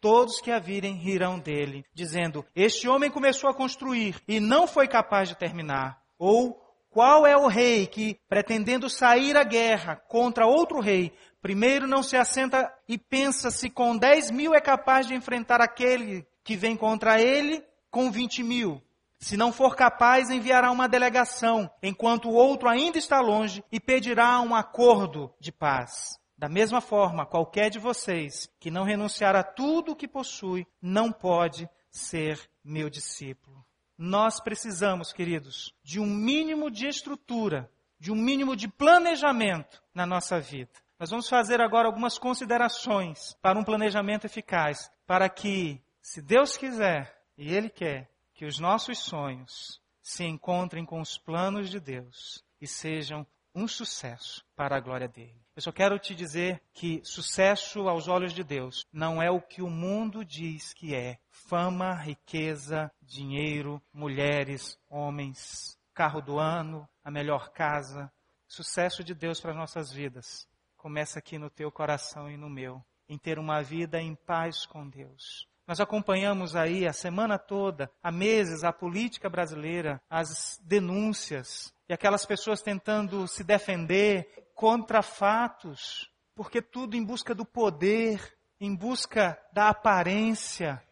todos 0.06 0.40
que 0.40 0.52
a 0.52 0.60
virem 0.60 0.94
rirão 0.94 1.36
dele, 1.36 1.84
dizendo: 1.92 2.46
Este 2.54 2.88
homem 2.88 3.10
começou 3.10 3.50
a 3.50 3.54
construir 3.54 4.22
e 4.28 4.38
não 4.38 4.64
foi 4.68 4.86
capaz 4.86 5.28
de 5.28 5.34
terminar. 5.34 6.00
Ou 6.16 6.56
qual 6.88 7.26
é 7.26 7.36
o 7.36 7.48
rei 7.48 7.88
que, 7.88 8.16
pretendendo 8.28 8.88
sair 8.88 9.36
à 9.36 9.42
guerra 9.42 9.96
contra 10.06 10.46
outro 10.46 10.78
rei, 10.78 11.12
primeiro 11.42 11.88
não 11.88 12.04
se 12.04 12.16
assenta 12.16 12.72
e 12.88 12.96
pensa 12.96 13.50
se 13.50 13.68
com 13.68 13.96
dez 13.96 14.30
mil 14.30 14.54
é 14.54 14.60
capaz 14.60 15.08
de 15.08 15.14
enfrentar 15.14 15.60
aquele 15.60 16.24
que 16.44 16.56
vem 16.56 16.76
contra 16.76 17.20
ele 17.20 17.64
com 17.90 18.08
20 18.08 18.44
mil. 18.44 18.80
Se 19.18 19.36
não 19.36 19.52
for 19.52 19.74
capaz, 19.74 20.30
enviará 20.30 20.70
uma 20.70 20.88
delegação, 20.88 21.68
enquanto 21.82 22.28
o 22.28 22.34
outro 22.34 22.68
ainda 22.68 22.96
está 22.96 23.20
longe, 23.20 23.64
e 23.72 23.80
pedirá 23.80 24.40
um 24.40 24.54
acordo 24.54 25.34
de 25.40 25.50
paz. 25.50 26.16
Da 26.38 26.48
mesma 26.48 26.80
forma, 26.80 27.24
qualquer 27.24 27.70
de 27.70 27.78
vocês 27.78 28.50
que 28.60 28.70
não 28.70 28.84
renunciar 28.84 29.34
a 29.34 29.42
tudo 29.42 29.92
o 29.92 29.96
que 29.96 30.06
possui, 30.06 30.66
não 30.82 31.10
pode 31.10 31.68
ser 31.90 32.38
meu 32.62 32.90
discípulo. 32.90 33.64
Nós 33.96 34.38
precisamos, 34.38 35.12
queridos, 35.12 35.74
de 35.82 35.98
um 35.98 36.06
mínimo 36.06 36.70
de 36.70 36.86
estrutura, 36.86 37.70
de 37.98 38.12
um 38.12 38.14
mínimo 38.16 38.54
de 38.54 38.68
planejamento 38.68 39.82
na 39.94 40.04
nossa 40.04 40.38
vida. 40.38 40.70
Nós 40.98 41.10
vamos 41.10 41.28
fazer 41.28 41.60
agora 41.60 41.88
algumas 41.88 42.18
considerações 42.18 43.34
para 43.40 43.58
um 43.58 43.64
planejamento 43.64 44.26
eficaz, 44.26 44.90
para 45.06 45.28
que, 45.30 45.82
se 46.02 46.20
Deus 46.20 46.56
quiser, 46.56 47.16
e 47.38 47.54
Ele 47.54 47.70
quer 47.70 48.10
que 48.34 48.44
os 48.44 48.58
nossos 48.58 48.98
sonhos 48.98 49.80
se 50.02 50.24
encontrem 50.24 50.84
com 50.84 51.00
os 51.00 51.16
planos 51.16 51.70
de 51.70 51.80
Deus 51.80 52.44
e 52.60 52.66
sejam 52.66 53.26
um 53.54 53.66
sucesso 53.66 54.44
para 54.54 54.76
a 54.76 54.80
glória 54.80 55.08
dele. 55.08 55.45
Eu 55.56 55.62
só 55.62 55.72
quero 55.72 55.98
te 55.98 56.14
dizer 56.14 56.62
que 56.74 57.00
sucesso 57.02 57.88
aos 57.88 58.08
olhos 58.08 58.34
de 58.34 58.44
Deus 58.44 58.86
não 58.92 59.22
é 59.22 59.30
o 59.30 59.40
que 59.40 59.62
o 59.62 59.70
mundo 59.70 60.22
diz 60.22 60.74
que 60.74 60.94
é. 60.94 61.18
Fama, 61.30 61.94
riqueza, 61.94 62.92
dinheiro, 63.00 63.82
mulheres, 63.90 64.78
homens, 64.88 65.78
carro 65.94 66.20
do 66.20 66.38
ano, 66.38 66.86
a 67.02 67.10
melhor 67.10 67.48
casa. 67.50 68.12
Sucesso 68.46 69.02
de 69.02 69.14
Deus 69.14 69.40
para 69.40 69.52
as 69.52 69.56
nossas 69.56 69.90
vidas 69.90 70.46
começa 70.76 71.18
aqui 71.18 71.36
no 71.36 71.50
teu 71.50 71.72
coração 71.72 72.30
e 72.30 72.36
no 72.36 72.48
meu, 72.48 72.80
em 73.08 73.18
ter 73.18 73.40
uma 73.40 73.60
vida 73.60 74.00
em 74.00 74.14
paz 74.14 74.64
com 74.64 74.88
Deus, 74.88 75.48
nós 75.66 75.80
acompanhamos 75.80 76.54
aí 76.54 76.86
a 76.86 76.92
semana 76.92 77.36
toda, 77.40 77.90
há 78.00 78.12
meses, 78.12 78.62
a 78.62 78.72
política 78.72 79.28
brasileira, 79.28 80.00
as 80.08 80.60
denúncias 80.62 81.74
e 81.88 81.92
aquelas 81.92 82.24
pessoas 82.24 82.62
tentando 82.62 83.26
se 83.26 83.42
defender 83.42 84.45
contra 84.56 85.02
fatos, 85.02 86.10
porque 86.34 86.62
tudo 86.62 86.96
em 86.96 87.04
busca 87.04 87.34
do 87.34 87.44
poder, 87.44 88.36
em 88.58 88.74
busca 88.74 89.38
da 89.52 89.68
aparência, 89.68 90.82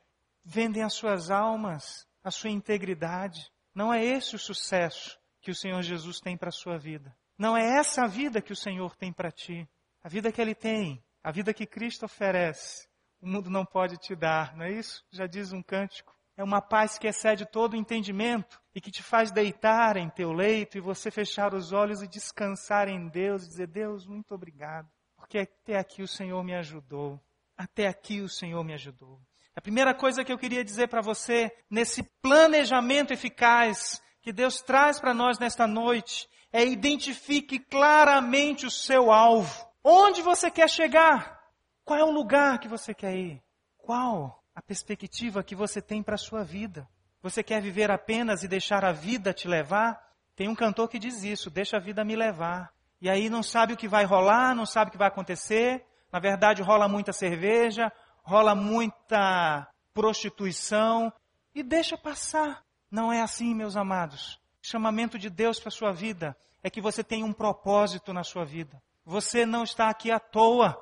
vendem 0.44 0.82
as 0.82 0.92
suas 0.92 1.30
almas, 1.30 2.06
a 2.22 2.30
sua 2.30 2.50
integridade. 2.50 3.50
Não 3.74 3.92
é 3.92 4.04
esse 4.04 4.36
o 4.36 4.38
sucesso 4.38 5.18
que 5.40 5.50
o 5.50 5.54
Senhor 5.54 5.82
Jesus 5.82 6.20
tem 6.20 6.36
para 6.36 6.50
a 6.50 6.52
sua 6.52 6.78
vida. 6.78 7.16
Não 7.38 7.56
é 7.56 7.78
essa 7.78 8.04
a 8.04 8.06
vida 8.06 8.42
que 8.42 8.52
o 8.52 8.56
Senhor 8.56 8.94
tem 8.96 9.10
para 9.10 9.32
ti. 9.32 9.68
A 10.02 10.08
vida 10.10 10.30
que 10.30 10.40
Ele 10.40 10.54
tem, 10.54 11.02
a 11.22 11.32
vida 11.32 11.54
que 11.54 11.66
Cristo 11.66 12.04
oferece, 12.04 12.86
o 13.18 13.26
mundo 13.26 13.48
não 13.48 13.64
pode 13.64 13.96
te 13.96 14.14
dar, 14.14 14.54
não 14.54 14.66
é 14.66 14.72
isso? 14.72 15.02
Já 15.10 15.26
diz 15.26 15.50
um 15.52 15.62
cântico. 15.62 16.14
É 16.36 16.42
uma 16.42 16.60
paz 16.60 16.98
que 16.98 17.06
excede 17.06 17.46
todo 17.46 17.74
o 17.74 17.76
entendimento 17.76 18.60
e 18.74 18.80
que 18.80 18.90
te 18.90 19.02
faz 19.02 19.30
deitar 19.30 19.96
em 19.96 20.10
teu 20.10 20.32
leito 20.32 20.76
e 20.76 20.80
você 20.80 21.10
fechar 21.10 21.54
os 21.54 21.72
olhos 21.72 22.02
e 22.02 22.08
descansar 22.08 22.88
em 22.88 23.08
Deus 23.08 23.44
e 23.44 23.48
dizer: 23.48 23.68
Deus, 23.68 24.04
muito 24.04 24.34
obrigado, 24.34 24.88
porque 25.16 25.38
até 25.38 25.78
aqui 25.78 26.02
o 26.02 26.08
Senhor 26.08 26.42
me 26.42 26.54
ajudou. 26.54 27.20
Até 27.56 27.86
aqui 27.86 28.20
o 28.20 28.28
Senhor 28.28 28.64
me 28.64 28.74
ajudou. 28.74 29.20
A 29.54 29.60
primeira 29.60 29.94
coisa 29.94 30.24
que 30.24 30.32
eu 30.32 30.38
queria 30.38 30.64
dizer 30.64 30.88
para 30.88 31.00
você, 31.00 31.52
nesse 31.70 32.02
planejamento 32.20 33.12
eficaz 33.12 34.02
que 34.20 34.32
Deus 34.32 34.60
traz 34.60 34.98
para 34.98 35.14
nós 35.14 35.38
nesta 35.38 35.66
noite, 35.66 36.28
é 36.52 36.64
identifique 36.64 37.60
claramente 37.60 38.66
o 38.66 38.70
seu 38.70 39.12
alvo. 39.12 39.68
Onde 39.84 40.22
você 40.22 40.50
quer 40.50 40.68
chegar? 40.68 41.40
Qual 41.84 41.98
é 41.98 42.02
o 42.02 42.10
lugar 42.10 42.58
que 42.58 42.66
você 42.66 42.92
quer 42.92 43.14
ir? 43.14 43.42
Qual 43.76 44.43
a 44.54 44.62
perspectiva 44.62 45.42
que 45.42 45.54
você 45.54 45.82
tem 45.82 46.02
para 46.02 46.14
a 46.14 46.18
sua 46.18 46.44
vida? 46.44 46.88
Você 47.22 47.42
quer 47.42 47.60
viver 47.60 47.90
apenas 47.90 48.42
e 48.42 48.48
deixar 48.48 48.84
a 48.84 48.92
vida 48.92 49.32
te 49.32 49.48
levar? 49.48 50.00
Tem 50.36 50.48
um 50.48 50.54
cantor 50.54 50.88
que 50.88 50.98
diz 50.98 51.24
isso, 51.24 51.50
deixa 51.50 51.76
a 51.76 51.80
vida 51.80 52.04
me 52.04 52.14
levar. 52.14 52.72
E 53.00 53.08
aí 53.08 53.28
não 53.28 53.42
sabe 53.42 53.72
o 53.72 53.76
que 53.76 53.88
vai 53.88 54.04
rolar, 54.04 54.54
não 54.54 54.66
sabe 54.66 54.88
o 54.88 54.92
que 54.92 54.98
vai 54.98 55.08
acontecer. 55.08 55.84
Na 56.12 56.18
verdade, 56.18 56.62
rola 56.62 56.88
muita 56.88 57.12
cerveja, 57.12 57.90
rola 58.22 58.54
muita 58.54 59.68
prostituição 59.92 61.12
e 61.54 61.62
deixa 61.62 61.96
passar. 61.96 62.64
Não 62.90 63.12
é 63.12 63.20
assim, 63.20 63.54
meus 63.54 63.76
amados. 63.76 64.40
O 64.62 64.66
chamamento 64.66 65.18
de 65.18 65.28
Deus 65.28 65.58
para 65.58 65.68
a 65.68 65.72
sua 65.72 65.92
vida 65.92 66.36
é 66.62 66.70
que 66.70 66.80
você 66.80 67.04
tenha 67.04 67.26
um 67.26 67.32
propósito 67.32 68.12
na 68.12 68.24
sua 68.24 68.44
vida. 68.44 68.82
Você 69.04 69.44
não 69.44 69.64
está 69.64 69.88
aqui 69.88 70.10
à 70.10 70.18
toa. 70.18 70.76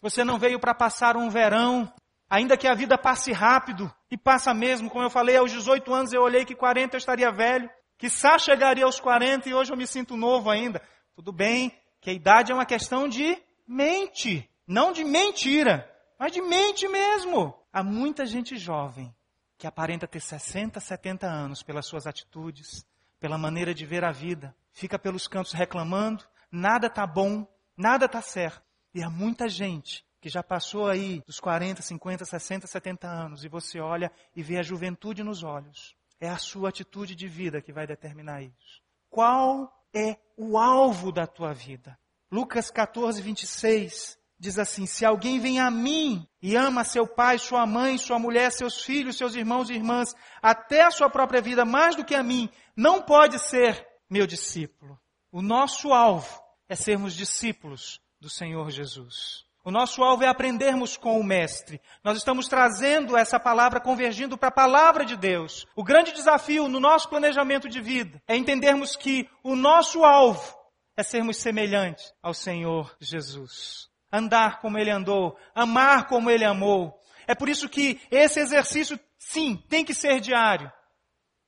Você 0.00 0.22
não 0.22 0.38
veio 0.38 0.60
para 0.60 0.74
passar 0.74 1.16
um 1.16 1.28
verão, 1.28 1.92
ainda 2.28 2.56
que 2.56 2.66
a 2.66 2.74
vida 2.74 2.96
passe 2.98 3.32
rápido, 3.32 3.92
e 4.10 4.16
passa 4.16 4.54
mesmo, 4.54 4.90
como 4.90 5.04
eu 5.04 5.10
falei, 5.10 5.36
aos 5.36 5.50
18 5.50 5.92
anos 5.92 6.12
eu 6.12 6.22
olhei 6.22 6.44
que 6.44 6.54
40 6.54 6.96
eu 6.96 6.98
estaria 6.98 7.30
velho, 7.30 7.68
que 7.98 8.10
Sá 8.10 8.38
chegaria 8.38 8.84
aos 8.84 9.00
40 9.00 9.48
e 9.48 9.54
hoje 9.54 9.72
eu 9.72 9.76
me 9.76 9.86
sinto 9.86 10.16
novo 10.16 10.50
ainda. 10.50 10.82
Tudo 11.14 11.32
bem 11.32 11.72
que 12.00 12.10
a 12.10 12.12
idade 12.12 12.52
é 12.52 12.54
uma 12.54 12.66
questão 12.66 13.08
de 13.08 13.36
mente, 13.66 14.48
não 14.66 14.92
de 14.92 15.04
mentira, 15.04 15.90
mas 16.18 16.32
de 16.32 16.42
mente 16.42 16.86
mesmo. 16.88 17.54
Há 17.72 17.82
muita 17.82 18.26
gente 18.26 18.56
jovem 18.56 19.14
que 19.56 19.66
aparenta 19.66 20.06
ter 20.06 20.20
60, 20.20 20.80
70 20.80 21.26
anos 21.26 21.62
pelas 21.62 21.86
suas 21.86 22.06
atitudes, 22.06 22.86
pela 23.18 23.38
maneira 23.38 23.72
de 23.72 23.86
ver 23.86 24.04
a 24.04 24.12
vida, 24.12 24.54
fica 24.72 24.98
pelos 24.98 25.26
cantos 25.26 25.52
reclamando, 25.52 26.24
nada 26.50 26.90
tá 26.90 27.06
bom, 27.06 27.46
nada 27.76 28.08
tá 28.08 28.20
certo. 28.20 28.62
E 28.92 29.02
há 29.02 29.08
muita 29.08 29.48
gente 29.48 30.04
que 30.24 30.30
já 30.30 30.42
passou 30.42 30.88
aí 30.88 31.22
dos 31.26 31.38
40, 31.38 31.82
50, 31.82 32.24
60, 32.24 32.66
70 32.66 33.06
anos 33.06 33.44
e 33.44 33.48
você 33.48 33.78
olha 33.78 34.10
e 34.34 34.42
vê 34.42 34.56
a 34.56 34.62
juventude 34.62 35.22
nos 35.22 35.42
olhos. 35.42 35.94
É 36.18 36.30
a 36.30 36.38
sua 36.38 36.70
atitude 36.70 37.14
de 37.14 37.28
vida 37.28 37.60
que 37.60 37.74
vai 37.74 37.86
determinar 37.86 38.40
isso. 38.42 38.80
Qual 39.10 39.70
é 39.94 40.16
o 40.34 40.56
alvo 40.56 41.12
da 41.12 41.26
tua 41.26 41.52
vida? 41.52 41.98
Lucas 42.32 42.70
14, 42.70 43.20
26 43.20 44.18
diz 44.38 44.58
assim: 44.58 44.86
Se 44.86 45.04
alguém 45.04 45.38
vem 45.38 45.60
a 45.60 45.70
mim 45.70 46.26
e 46.40 46.56
ama 46.56 46.84
seu 46.84 47.06
pai, 47.06 47.38
sua 47.38 47.66
mãe, 47.66 47.98
sua 47.98 48.18
mulher, 48.18 48.50
seus 48.50 48.82
filhos, 48.82 49.18
seus 49.18 49.34
irmãos 49.34 49.68
e 49.68 49.74
irmãs, 49.74 50.14
até 50.40 50.84
a 50.84 50.90
sua 50.90 51.10
própria 51.10 51.42
vida 51.42 51.66
mais 51.66 51.96
do 51.96 52.02
que 52.02 52.14
a 52.14 52.22
mim, 52.22 52.48
não 52.74 53.02
pode 53.02 53.38
ser 53.38 53.86
meu 54.08 54.26
discípulo. 54.26 54.98
O 55.30 55.42
nosso 55.42 55.92
alvo 55.92 56.42
é 56.66 56.74
sermos 56.74 57.12
discípulos 57.12 58.00
do 58.18 58.30
Senhor 58.30 58.70
Jesus. 58.70 59.43
O 59.64 59.70
nosso 59.70 60.04
alvo 60.04 60.22
é 60.22 60.28
aprendermos 60.28 60.98
com 60.98 61.18
o 61.18 61.24
Mestre. 61.24 61.80
Nós 62.04 62.18
estamos 62.18 62.48
trazendo 62.48 63.16
essa 63.16 63.40
palavra 63.40 63.80
convergindo 63.80 64.36
para 64.36 64.50
a 64.50 64.52
palavra 64.52 65.06
de 65.06 65.16
Deus. 65.16 65.66
O 65.74 65.82
grande 65.82 66.12
desafio 66.12 66.68
no 66.68 66.78
nosso 66.78 67.08
planejamento 67.08 67.66
de 67.66 67.80
vida 67.80 68.22
é 68.28 68.36
entendermos 68.36 68.94
que 68.94 69.26
o 69.42 69.56
nosso 69.56 70.04
alvo 70.04 70.54
é 70.94 71.02
sermos 71.02 71.38
semelhantes 71.38 72.12
ao 72.22 72.34
Senhor 72.34 72.94
Jesus. 73.00 73.88
Andar 74.12 74.60
como 74.60 74.76
Ele 74.76 74.90
andou, 74.90 75.34
amar 75.54 76.08
como 76.08 76.30
Ele 76.30 76.44
amou. 76.44 76.94
É 77.26 77.34
por 77.34 77.48
isso 77.48 77.66
que 77.66 77.98
esse 78.10 78.40
exercício, 78.40 79.00
sim, 79.18 79.56
tem 79.70 79.82
que 79.82 79.94
ser 79.94 80.20
diário. 80.20 80.70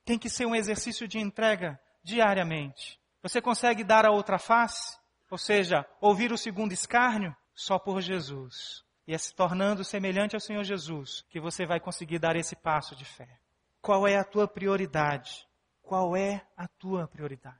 Tem 0.06 0.18
que 0.18 0.30
ser 0.30 0.46
um 0.46 0.54
exercício 0.54 1.06
de 1.06 1.18
entrega 1.18 1.78
diariamente. 2.02 2.98
Você 3.22 3.42
consegue 3.42 3.84
dar 3.84 4.06
a 4.06 4.10
outra 4.10 4.38
face? 4.38 4.96
Ou 5.30 5.36
seja, 5.36 5.84
ouvir 6.00 6.32
o 6.32 6.38
segundo 6.38 6.72
escárnio 6.72 7.36
só 7.56 7.78
por 7.78 8.00
Jesus. 8.00 8.84
E 9.06 9.14
é 9.14 9.18
se 9.18 9.34
tornando 9.34 9.82
semelhante 9.82 10.36
ao 10.36 10.40
Senhor 10.40 10.62
Jesus 10.62 11.24
que 11.30 11.40
você 11.40 11.66
vai 11.66 11.80
conseguir 11.80 12.18
dar 12.18 12.36
esse 12.36 12.54
passo 12.54 12.94
de 12.94 13.04
fé. 13.04 13.40
Qual 13.80 14.06
é 14.06 14.16
a 14.16 14.24
tua 14.24 14.46
prioridade? 14.46 15.48
Qual 15.80 16.16
é 16.16 16.46
a 16.56 16.68
tua 16.68 17.08
prioridade? 17.08 17.56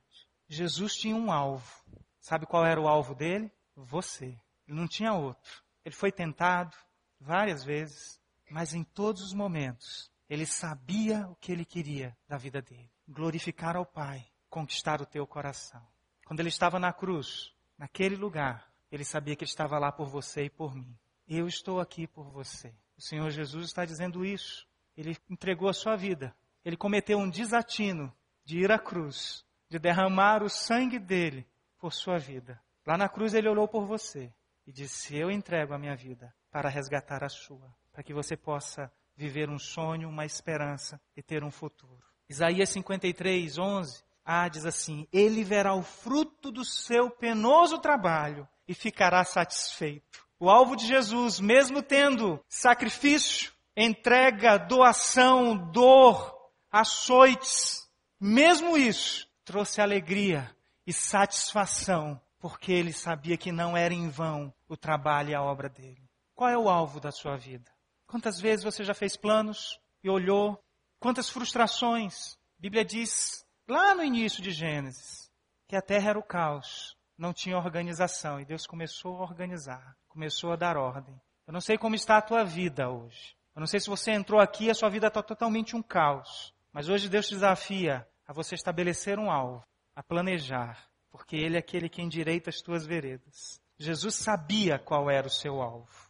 Jesus 0.49 0.95
tinha 0.95 1.17
um 1.17 1.33
alvo. 1.33 1.85
Sabe 2.21 2.47
qual 2.47 2.67
era 2.67 2.81
o 2.81 2.89
alvo 2.89 3.15
dele? 3.15 3.51
Você. 3.75 4.39
Ele 4.67 4.79
não 4.79 4.87
tinha 4.87 5.13
outro. 5.15 5.63
Ele 5.85 5.95
foi 5.95 6.11
tentado 6.11 6.77
várias 7.21 7.65
vezes, 7.65 8.21
mas 8.51 8.75
em 8.75 8.83
todos 8.83 9.23
os 9.23 9.33
momentos 9.33 10.11
ele 10.29 10.45
sabia 10.45 11.29
o 11.29 11.37
que 11.37 11.53
ele 11.53 11.65
queria 11.65 12.17
da 12.29 12.37
vida 12.37 12.61
dele: 12.61 12.91
glorificar 13.09 13.77
ao 13.77 13.87
Pai, 13.87 14.27
conquistar 14.51 15.01
o 15.01 15.07
teu 15.07 15.27
coração. 15.27 15.87
Quando 16.25 16.41
ele 16.41 16.49
estava 16.49 16.81
na 16.81 16.93
cruz, 16.93 17.53
naquele 17.79 18.17
lugar, 18.17 18.66
ele 18.91 19.05
sabia 19.05 19.35
que 19.35 19.45
ele 19.45 19.51
estava 19.51 19.79
lá 19.79 19.91
por 19.91 20.09
você 20.09 20.45
e 20.45 20.51
por 20.51 20.75
mim. 20.75 20.97
Eu 21.29 21.49
estou 21.49 21.81
aqui 21.81 22.07
por 22.07 22.31
você. 22.31 22.73
O 22.97 23.03
Senhor 23.03 23.29
Jesus 23.31 23.67
está 23.67 23.85
dizendo 23.85 24.25
isso. 24.25 24.67
Ele 24.97 25.17
entregou 25.29 25.69
a 25.69 25.75
sua 25.75 25.97
vida. 25.97 26.35
Ele 26.65 26.77
cometeu 26.77 27.19
um 27.19 27.29
desatino 27.29 28.13
de 28.45 28.59
ir 28.59 28.71
à 28.71 28.79
cruz, 28.79 29.45
de 29.69 29.79
derramar 29.79 30.43
o 30.43 30.49
sangue 30.49 30.99
dele 30.99 31.47
por 31.79 31.93
sua 31.93 32.17
vida. 32.17 32.61
Lá 32.87 32.97
na 32.97 33.09
cruz 33.09 33.35
ele 33.35 33.49
olhou 33.49 33.67
por 33.67 33.85
você 33.87 34.33
e 34.67 34.73
disse: 34.73 35.17
Eu 35.17 35.31
entrego 35.31 35.75
a 35.75 35.79
minha 35.79 35.97
vida 35.97 36.33
para 36.51 36.69
resgatar 36.69 37.25
a 37.25 37.29
sua, 37.29 37.75
para 37.93 38.03
que 38.03 38.15
você 38.15 38.37
possa 38.37 38.91
viver 39.17 39.51
um 39.51 39.59
sonho, 39.59 40.09
uma 40.09 40.25
esperança 40.25 41.01
e 41.17 41.23
ter 41.23 41.43
um 41.43 41.51
futuro. 41.51 42.03
Isaías 42.29 42.69
53, 42.71 43.59
11, 43.59 44.05
ah, 44.25 44.49
diz 44.49 44.65
assim: 44.65 45.07
Ele 45.13 45.43
verá 45.43 45.75
o 45.75 45.83
fruto 45.83 46.51
do 46.51 46.65
seu 46.65 47.11
penoso 47.11 47.79
trabalho 47.79 48.49
e 48.67 48.75
ficará 48.75 49.25
satisfeito. 49.25 50.27
O 50.39 50.51
alvo 50.51 50.77
de 50.77 50.87
Jesus, 50.87 51.41
mesmo 51.41 51.83
tendo 51.83 52.43
sacrifício, 52.49 53.53
entrega, 53.77 54.59
doação, 54.59 55.57
dor, 55.71 56.35
açoites, 56.71 57.89
mesmo 58.21 58.77
isso 58.77 59.29
trouxe 59.45 59.81
alegria 59.81 60.55
e 60.87 60.93
satisfação, 60.93 62.21
porque 62.39 62.73
ele 62.73 62.93
sabia 62.93 63.37
que 63.37 63.53
não 63.53 63.77
era 63.77 63.95
em 63.95 64.09
vão 64.09 64.53
o 64.69 64.77
trabalho 64.77 65.31
e 65.31 65.35
a 65.35 65.43
obra 65.43 65.69
dele. 65.69 66.07
Qual 66.35 66.51
é 66.51 66.59
o 66.59 66.69
alvo 66.69 67.01
da 67.01 67.11
sua 67.11 67.37
vida? 67.37 67.71
Quantas 68.07 68.41
vezes 68.41 68.65
você 68.65 68.85
já 68.85 68.95
fez 68.95 69.17
planos 69.17 69.81
e 70.03 70.11
olhou? 70.11 70.63
Quantas 71.01 71.31
frustrações? 71.31 72.35
A 72.59 72.63
Bíblia 72.63 72.85
diz 72.85 73.45
lá 73.69 73.95
no 73.95 74.03
início 74.03 74.43
de 74.43 74.51
Gênesis 74.51 75.31
que 75.67 75.77
a 75.77 75.83
terra 75.83 76.11
era 76.11 76.19
o 76.19 76.23
caos, 76.23 76.96
não 77.17 77.33
tinha 77.33 77.57
organização 77.57 78.41
e 78.41 78.45
Deus 78.45 78.67
começou 78.67 79.17
a 79.17 79.23
organizar, 79.23 79.97
começou 80.09 80.53
a 80.53 80.57
dar 80.57 80.77
ordem. 80.77 81.21
Eu 81.47 81.53
não 81.53 81.61
sei 81.61 81.79
como 81.79 81.95
está 81.95 82.19
a 82.19 82.23
tua 82.23 82.45
vida 82.45 82.89
hoje. 82.91 83.37
Eu 83.55 83.61
não 83.61 83.67
sei 83.67 83.81
se 83.81 83.89
você 83.89 84.11
entrou 84.11 84.41
aqui 84.41 84.65
e 84.65 84.71
a 84.71 84.75
sua 84.75 84.91
vida 84.91 85.07
está 85.07 85.23
totalmente 85.23 85.75
um 85.75 85.83
caos. 85.83 86.53
Mas 86.73 86.89
hoje 86.89 87.09
Deus 87.09 87.27
te 87.27 87.35
desafia 87.35 88.07
a 88.27 88.33
você 88.33 88.55
estabelecer 88.55 89.19
um 89.19 89.31
alvo, 89.31 89.65
a 89.95 90.03
planejar, 90.03 90.89
porque 91.11 91.37
Ele 91.37 91.57
é 91.57 91.61
aquele 91.61 91.89
que 91.89 92.03
endireita 92.03 92.51
as 92.51 92.61
tuas 92.61 92.85
veredas. 92.85 93.61
Jesus 93.79 94.17
sabia 94.17 94.79
qual 94.79 95.11
era 95.11 95.27
o 95.27 95.31
seu 95.31 95.63
alvo 95.63 96.07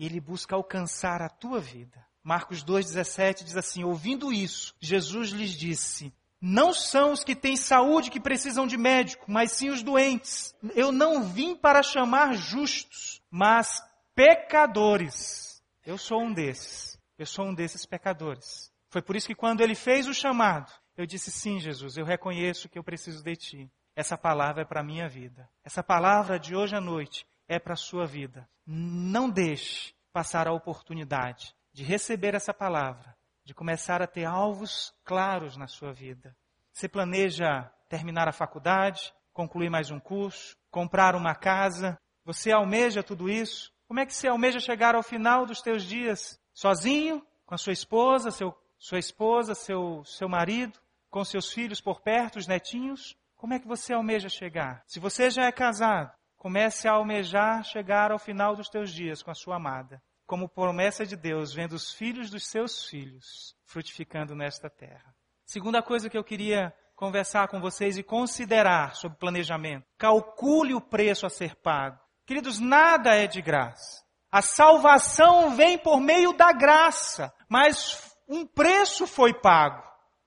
e 0.00 0.06
ele 0.06 0.18
busca 0.18 0.56
alcançar 0.56 1.20
a 1.20 1.28
tua 1.28 1.60
vida. 1.60 2.02
Marcos 2.22 2.64
2,17 2.64 3.44
diz 3.44 3.54
assim: 3.54 3.84
Ouvindo 3.84 4.32
isso, 4.32 4.74
Jesus 4.80 5.28
lhes 5.28 5.50
disse: 5.50 6.10
Não 6.40 6.72
são 6.72 7.12
os 7.12 7.22
que 7.22 7.36
têm 7.36 7.56
saúde 7.56 8.10
que 8.10 8.18
precisam 8.18 8.66
de 8.66 8.76
médico, 8.76 9.26
mas 9.28 9.52
sim 9.52 9.68
os 9.68 9.82
doentes. 9.82 10.54
Eu 10.74 10.90
não 10.90 11.22
vim 11.22 11.54
para 11.54 11.82
chamar 11.82 12.34
justos, 12.34 13.20
mas 13.30 13.82
pecadores. 14.14 15.62
Eu 15.84 15.98
sou 15.98 16.22
um 16.22 16.32
desses. 16.32 16.98
Eu 17.18 17.26
sou 17.26 17.46
um 17.46 17.54
desses 17.54 17.84
pecadores. 17.84 18.72
Foi 18.88 19.02
por 19.02 19.14
isso 19.14 19.26
que 19.26 19.34
quando 19.34 19.60
ele 19.60 19.74
fez 19.74 20.08
o 20.08 20.14
chamado, 20.14 20.72
eu 20.96 21.06
disse: 21.06 21.30
Sim, 21.30 21.60
Jesus, 21.60 21.96
eu 21.96 22.04
reconheço 22.04 22.68
que 22.68 22.78
eu 22.78 22.84
preciso 22.84 23.22
de 23.22 23.36
ti. 23.36 23.72
Essa 23.94 24.16
palavra 24.16 24.62
é 24.62 24.64
para 24.64 24.80
a 24.80 24.84
minha 24.84 25.08
vida. 25.08 25.48
Essa 25.62 25.82
palavra 25.82 26.38
de 26.38 26.56
hoje 26.56 26.74
à 26.74 26.80
noite 26.80 27.26
é 27.46 27.58
para 27.58 27.74
a 27.74 27.76
sua 27.76 28.06
vida. 28.06 28.48
Não 28.66 29.28
deixe 29.28 29.92
passar 30.12 30.48
a 30.48 30.52
oportunidade 30.52 31.54
de 31.72 31.84
receber 31.84 32.34
essa 32.34 32.52
palavra, 32.52 33.16
de 33.50 33.54
começar 33.54 34.00
a 34.00 34.06
ter 34.06 34.24
alvos 34.24 34.94
claros 35.04 35.56
na 35.56 35.66
sua 35.66 35.92
vida. 35.92 36.36
Você 36.72 36.88
planeja 36.88 37.68
terminar 37.88 38.28
a 38.28 38.32
faculdade, 38.32 39.12
concluir 39.32 39.68
mais 39.68 39.90
um 39.90 39.98
curso, 39.98 40.56
comprar 40.70 41.16
uma 41.16 41.34
casa? 41.34 41.98
Você 42.24 42.52
almeja 42.52 43.02
tudo 43.02 43.28
isso? 43.28 43.72
Como 43.88 43.98
é 43.98 44.06
que 44.06 44.14
você 44.14 44.28
almeja 44.28 44.60
chegar 44.60 44.94
ao 44.94 45.02
final 45.02 45.44
dos 45.44 45.60
teus 45.60 45.82
dias? 45.82 46.38
Sozinho? 46.54 47.26
Com 47.44 47.56
a 47.56 47.58
sua 47.58 47.72
esposa, 47.72 48.30
seu, 48.30 48.56
sua 48.78 49.00
esposa, 49.00 49.52
seu, 49.52 50.04
seu 50.04 50.28
marido? 50.28 50.78
Com 51.10 51.24
seus 51.24 51.52
filhos 51.52 51.80
por 51.80 52.02
perto, 52.02 52.38
os 52.38 52.46
netinhos? 52.46 53.16
Como 53.36 53.52
é 53.52 53.58
que 53.58 53.66
você 53.66 53.92
almeja 53.92 54.28
chegar? 54.28 54.84
Se 54.86 55.00
você 55.00 55.28
já 55.28 55.46
é 55.46 55.50
casado, 55.50 56.12
Comece 56.40 56.88
a 56.88 56.92
almejar 56.92 57.62
chegar 57.62 58.10
ao 58.10 58.18
final 58.18 58.56
dos 58.56 58.70
teus 58.70 58.90
dias 58.90 59.22
com 59.22 59.30
a 59.30 59.34
sua 59.34 59.56
amada, 59.56 60.02
como 60.30 60.48
promessa 60.48 61.04
de 61.04 61.16
Deus, 61.16 61.52
vendo 61.52 61.72
os 61.72 61.92
filhos 61.92 62.30
dos 62.30 62.46
seus 62.46 62.84
filhos 62.84 63.52
frutificando 63.64 64.32
nesta 64.32 64.70
terra. 64.70 65.12
Segunda 65.44 65.82
coisa 65.82 66.08
que 66.08 66.16
eu 66.16 66.22
queria 66.22 66.72
conversar 66.94 67.48
com 67.48 67.60
vocês 67.60 67.98
e 67.98 68.02
considerar 68.04 68.94
sobre 68.94 69.18
planejamento. 69.18 69.84
Calcule 69.98 70.72
o 70.72 70.80
preço 70.80 71.26
a 71.26 71.28
ser 71.28 71.56
pago. 71.56 71.98
Queridos, 72.24 72.60
nada 72.60 73.12
é 73.12 73.26
de 73.26 73.42
graça. 73.42 74.04
A 74.30 74.40
salvação 74.40 75.56
vem 75.56 75.76
por 75.76 75.98
meio 76.00 76.32
da 76.32 76.52
graça, 76.52 77.34
mas 77.48 78.14
um 78.28 78.46
preço 78.46 79.08
foi 79.08 79.34
pago. 79.34 79.82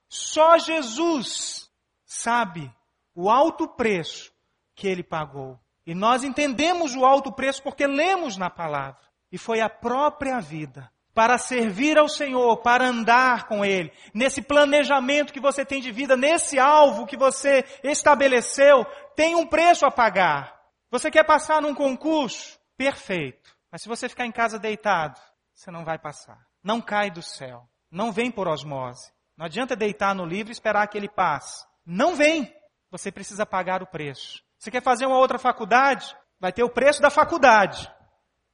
Só 0.06 0.58
Jesus 0.58 1.66
sabe 2.04 2.70
o 3.14 3.30
alto 3.30 3.66
preço 3.66 4.30
que 4.76 4.86
ele 4.86 5.02
pagou. 5.02 5.58
E 5.86 5.94
nós 5.94 6.22
entendemos 6.22 6.94
o 6.94 7.06
alto 7.06 7.32
preço 7.32 7.62
porque 7.62 7.86
lemos 7.86 8.36
na 8.36 8.50
palavra. 8.50 9.13
E 9.34 9.38
foi 9.38 9.60
a 9.60 9.68
própria 9.68 10.38
vida 10.38 10.88
para 11.12 11.38
servir 11.38 11.98
ao 11.98 12.08
Senhor, 12.08 12.58
para 12.58 12.86
andar 12.86 13.48
com 13.48 13.64
Ele, 13.64 13.92
nesse 14.14 14.40
planejamento 14.40 15.32
que 15.32 15.40
você 15.40 15.64
tem 15.64 15.80
de 15.80 15.90
vida, 15.90 16.16
nesse 16.16 16.56
alvo 16.56 17.04
que 17.04 17.16
você 17.16 17.64
estabeleceu, 17.82 18.86
tem 19.16 19.34
um 19.34 19.44
preço 19.44 19.84
a 19.84 19.90
pagar. 19.90 20.56
Você 20.88 21.10
quer 21.10 21.24
passar 21.24 21.60
num 21.60 21.74
concurso? 21.74 22.56
Perfeito. 22.76 23.50
Mas 23.72 23.82
se 23.82 23.88
você 23.88 24.08
ficar 24.08 24.24
em 24.24 24.30
casa 24.30 24.56
deitado, 24.56 25.20
você 25.52 25.68
não 25.68 25.84
vai 25.84 25.98
passar. 25.98 26.38
Não 26.62 26.80
cai 26.80 27.10
do 27.10 27.20
céu. 27.20 27.68
Não 27.90 28.12
vem 28.12 28.30
por 28.30 28.46
osmose. 28.46 29.10
Não 29.36 29.46
adianta 29.46 29.74
deitar 29.74 30.14
no 30.14 30.24
livro 30.24 30.52
e 30.52 30.54
esperar 30.54 30.86
que 30.86 30.96
ele 30.96 31.08
passe. 31.08 31.66
Não 31.84 32.14
vem. 32.14 32.54
Você 32.88 33.10
precisa 33.10 33.44
pagar 33.44 33.82
o 33.82 33.86
preço. 33.88 34.44
Você 34.60 34.70
quer 34.70 34.80
fazer 34.80 35.06
uma 35.06 35.18
outra 35.18 35.40
faculdade? 35.40 36.16
Vai 36.38 36.52
ter 36.52 36.62
o 36.62 36.70
preço 36.70 37.02
da 37.02 37.10
faculdade. 37.10 37.92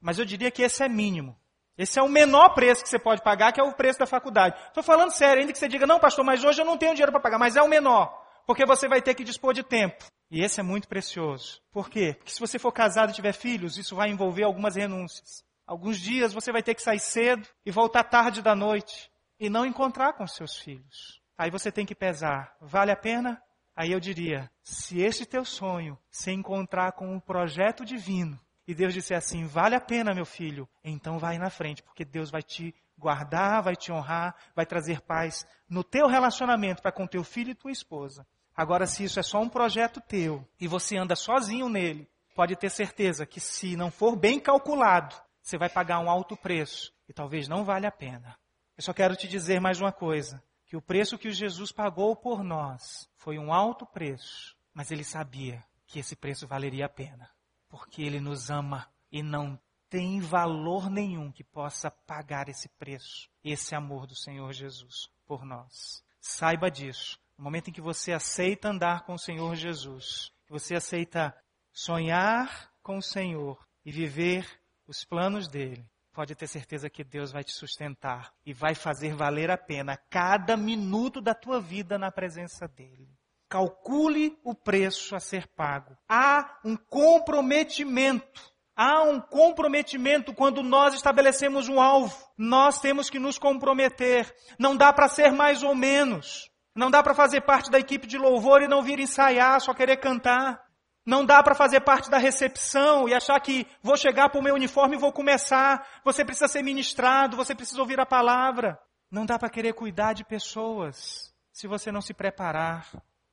Mas 0.01 0.19
eu 0.19 0.25
diria 0.25 0.51
que 0.51 0.63
esse 0.63 0.83
é 0.83 0.89
mínimo. 0.89 1.37
Esse 1.77 1.99
é 1.99 2.03
o 2.03 2.09
menor 2.09 2.51
preço 2.51 2.83
que 2.83 2.89
você 2.89 2.99
pode 2.99 3.23
pagar, 3.23 3.53
que 3.53 3.61
é 3.61 3.65
o 3.65 3.73
preço 3.73 3.99
da 3.99 4.07
faculdade. 4.07 4.55
Estou 4.69 4.83
falando 4.83 5.13
sério, 5.13 5.41
ainda 5.41 5.53
que 5.53 5.59
você 5.59 5.69
diga, 5.69 5.87
não, 5.87 5.99
pastor, 5.99 6.25
mas 6.25 6.45
hoje 6.45 6.61
eu 6.61 6.67
não 6.67 6.77
tenho 6.77 6.93
dinheiro 6.93 7.13
para 7.13 7.21
pagar, 7.21 7.39
mas 7.39 7.57
é 7.57 7.63
o 7.63 7.69
menor. 7.69 8.13
Porque 8.47 8.67
você 8.67 8.89
vai 8.89 9.01
ter 9.01 9.15
que 9.15 9.25
dispor 9.25 9.55
de 9.55 9.63
tempo. 9.63 10.05
E 10.31 10.43
esse 10.43 10.61
é 10.61 10.63
muito 10.63 10.87
precioso. 10.87 11.61
Por 11.73 11.89
quê? 11.89 12.15
Porque 12.19 12.33
se 12.33 12.41
você 12.41 12.59
for 12.59 12.73
casado 12.73 13.11
e 13.11 13.15
tiver 13.15 13.33
filhos, 13.33 13.79
isso 13.79 13.97
vai 13.97 14.11
envolver 14.11 14.45
algumas 14.45 14.77
renúncias. 14.77 15.45
Alguns 15.67 15.99
dias 15.99 16.33
você 16.33 16.53
vai 16.53 16.63
ter 16.63 16.75
que 16.75 16.83
sair 16.83 17.01
cedo 17.01 17.47
e 17.65 17.71
voltar 17.71 18.05
tarde 18.05 18.43
da 18.43 18.55
noite 18.55 19.11
e 19.39 19.49
não 19.49 19.65
encontrar 19.65 20.13
com 20.13 20.27
seus 20.27 20.59
filhos. 20.59 21.21
Aí 21.39 21.51
você 21.51 21.73
tem 21.73 21.87
que 21.87 21.95
pesar. 21.95 22.55
Vale 22.61 22.93
a 22.93 22.97
pena? 22.97 23.43
Aí 23.75 23.93
eu 23.93 24.01
diria, 24.01 24.51
se 24.63 25.01
este 25.01 25.25
teu 25.25 25.45
sonho 25.45 25.99
se 26.11 26.31
encontrar 26.31 26.93
com 26.93 27.11
um 27.11 27.19
projeto 27.19 27.85
divino, 27.85 28.39
e 28.71 28.75
Deus 28.75 28.95
disser 28.95 29.19
assim, 29.19 29.47
vale 29.47 29.75
a 29.75 29.81
pena, 29.81 30.15
meu 30.15 30.25
filho, 30.25 30.69
então 30.85 31.19
vai 31.19 31.39
na 31.39 31.51
frente, 31.51 31.83
porque 31.83 32.05
Deus 32.05 32.31
vai 32.31 32.41
te 32.41 32.73
guardar, 32.97 33.61
vai 33.65 33.75
te 33.75 33.91
honrar, 33.91 34.33
vai 34.55 34.65
trazer 34.65 35.01
paz 35.01 35.45
no 35.69 35.83
teu 35.83 36.07
relacionamento 36.07 36.81
para 36.81 36.93
com 36.93 37.05
teu 37.05 37.25
filho 37.25 37.51
e 37.51 37.55
tua 37.55 37.73
esposa. 37.73 38.25
Agora, 38.55 38.87
se 38.87 39.03
isso 39.03 39.19
é 39.19 39.25
só 39.25 39.41
um 39.41 39.49
projeto 39.49 40.01
teu 40.01 40.47
e 40.61 40.69
você 40.69 40.97
anda 40.97 41.17
sozinho 41.17 41.69
nele, 41.69 42.09
pode 42.33 42.55
ter 42.55 42.71
certeza 42.71 43.27
que 43.27 43.41
se 43.41 43.75
não 43.75 43.91
for 43.91 44.15
bem 44.15 44.39
calculado, 44.39 45.17
você 45.43 45.59
vai 45.59 45.69
pagar 45.69 45.99
um 45.99 46.09
alto 46.09 46.37
preço 46.37 46.93
e 47.09 47.13
talvez 47.13 47.49
não 47.49 47.65
valha 47.65 47.89
a 47.89 47.93
pena. 47.93 48.39
Eu 48.77 48.85
só 48.85 48.93
quero 48.93 49.17
te 49.17 49.27
dizer 49.27 49.61
mais 49.61 49.81
uma 49.81 49.91
coisa 49.91 50.41
que 50.65 50.77
o 50.77 50.83
preço 50.83 51.19
que 51.19 51.33
Jesus 51.33 51.73
pagou 51.73 52.15
por 52.15 52.45
nós 52.45 53.11
foi 53.17 53.37
um 53.37 53.53
alto 53.53 53.85
preço, 53.85 54.57
mas 54.73 54.93
ele 54.93 55.03
sabia 55.03 55.61
que 55.89 55.99
esse 55.99 56.15
preço 56.15 56.47
valeria 56.47 56.87
a 56.87 56.89
pena, 56.89 57.29
porque 57.71 58.03
ele 58.03 58.21
nos 58.21 58.51
ama 58.51 58.87
e 59.11 59.23
não 59.23 59.59
tem 59.89 60.21
valor 60.21 60.91
nenhum 60.91 61.33
que 61.33 61.43
possa 61.43 61.91
pagar 61.91 62.49
esse 62.49 62.69
preço, 62.69 63.31
esse 63.43 63.75
amor 63.75 64.07
do 64.07 64.15
Senhor 64.15 64.53
Jesus 64.53 65.09
por 65.27 65.45
nós. 65.45 66.05
Saiba 66.21 66.71
disso. 66.71 67.19
No 67.39 67.45
momento 67.45 67.71
em 67.71 67.73
que 67.73 67.81
você 67.81 68.13
aceita 68.13 68.69
andar 68.69 69.05
com 69.05 69.15
o 69.15 69.19
Senhor 69.19 69.55
Jesus, 69.55 70.31
que 70.47 70.53
você 70.53 70.75
aceita 70.75 71.35
sonhar 71.73 72.71
com 72.83 72.99
o 72.99 73.03
Senhor 73.03 73.59
e 73.85 73.91
viver 73.91 74.47
os 74.87 75.05
planos 75.05 75.49
dele, 75.49 75.89
pode 76.13 76.35
ter 76.35 76.47
certeza 76.47 76.91
que 76.91 77.03
Deus 77.03 77.33
vai 77.33 77.43
te 77.43 77.53
sustentar 77.53 78.35
e 78.45 78.53
vai 78.53 78.75
fazer 78.75 79.15
valer 79.15 79.51
a 79.51 79.57
pena 79.57 79.97
cada 79.97 80.57
minuto 80.57 81.21
da 81.21 81.35
tua 81.35 81.61
vida 81.61 81.99
na 81.99 82.13
presença 82.13 82.69
dEle. 82.69 83.09
Calcule 83.51 84.39
o 84.45 84.55
preço 84.55 85.17
a 85.17 85.19
ser 85.19 85.49
pago. 85.49 85.97
Há 86.09 86.61
um 86.65 86.77
comprometimento. 86.77 88.41
Há 88.77 89.03
um 89.03 89.21
comprometimento 89.21 90.33
quando 90.33 90.63
nós 90.63 90.95
estabelecemos 90.95 91.69
um 91.69 91.81
alvo. 91.81 92.17
Nós 92.39 92.81
temos 92.81 93.11
que 93.11 93.19
nos 93.19 93.41
comprometer. 93.41 94.33
Não 94.57 94.77
dá 94.77 94.93
para 94.93 95.09
ser 95.09 95.33
mais 95.33 95.65
ou 95.65 95.75
menos. 95.75 96.49
Não 96.77 96.93
dá 96.93 97.03
para 97.03 97.13
fazer 97.13 97.41
parte 97.41 97.73
da 97.73 97.81
equipe 97.81 98.07
de 98.07 98.17
louvor 98.17 98.63
e 98.63 98.69
não 98.69 98.85
vir 98.85 99.01
ensaiar, 99.01 99.61
só 99.61 99.75
querer 99.75 99.97
cantar. 99.97 100.63
Não 101.05 101.27
dá 101.27 101.43
para 101.43 101.57
fazer 101.57 101.81
parte 101.81 102.09
da 102.09 102.19
recepção 102.19 103.09
e 103.09 103.15
achar 103.15 103.41
que 103.41 103.67
vou 103.83 103.97
chegar 103.97 104.29
para 104.29 104.39
o 104.39 104.45
meu 104.45 104.55
uniforme 104.55 104.95
e 104.95 105.01
vou 105.01 105.13
começar. 105.13 105.85
Você 106.05 106.25
precisa 106.25 106.47
ser 106.47 106.63
ministrado, 106.63 107.37
você 107.37 107.53
precisa 107.53 107.81
ouvir 107.81 107.99
a 107.99 108.07
palavra. 108.07 108.79
Não 109.11 109.27
dá 109.27 109.37
para 109.37 109.51
querer 109.51 109.73
cuidar 109.73 110.13
de 110.13 110.25
pessoas 110.25 111.35
se 111.53 111.67
você 111.67 111.91
não 111.91 112.01
se 112.01 112.15
preparar. 112.15 112.87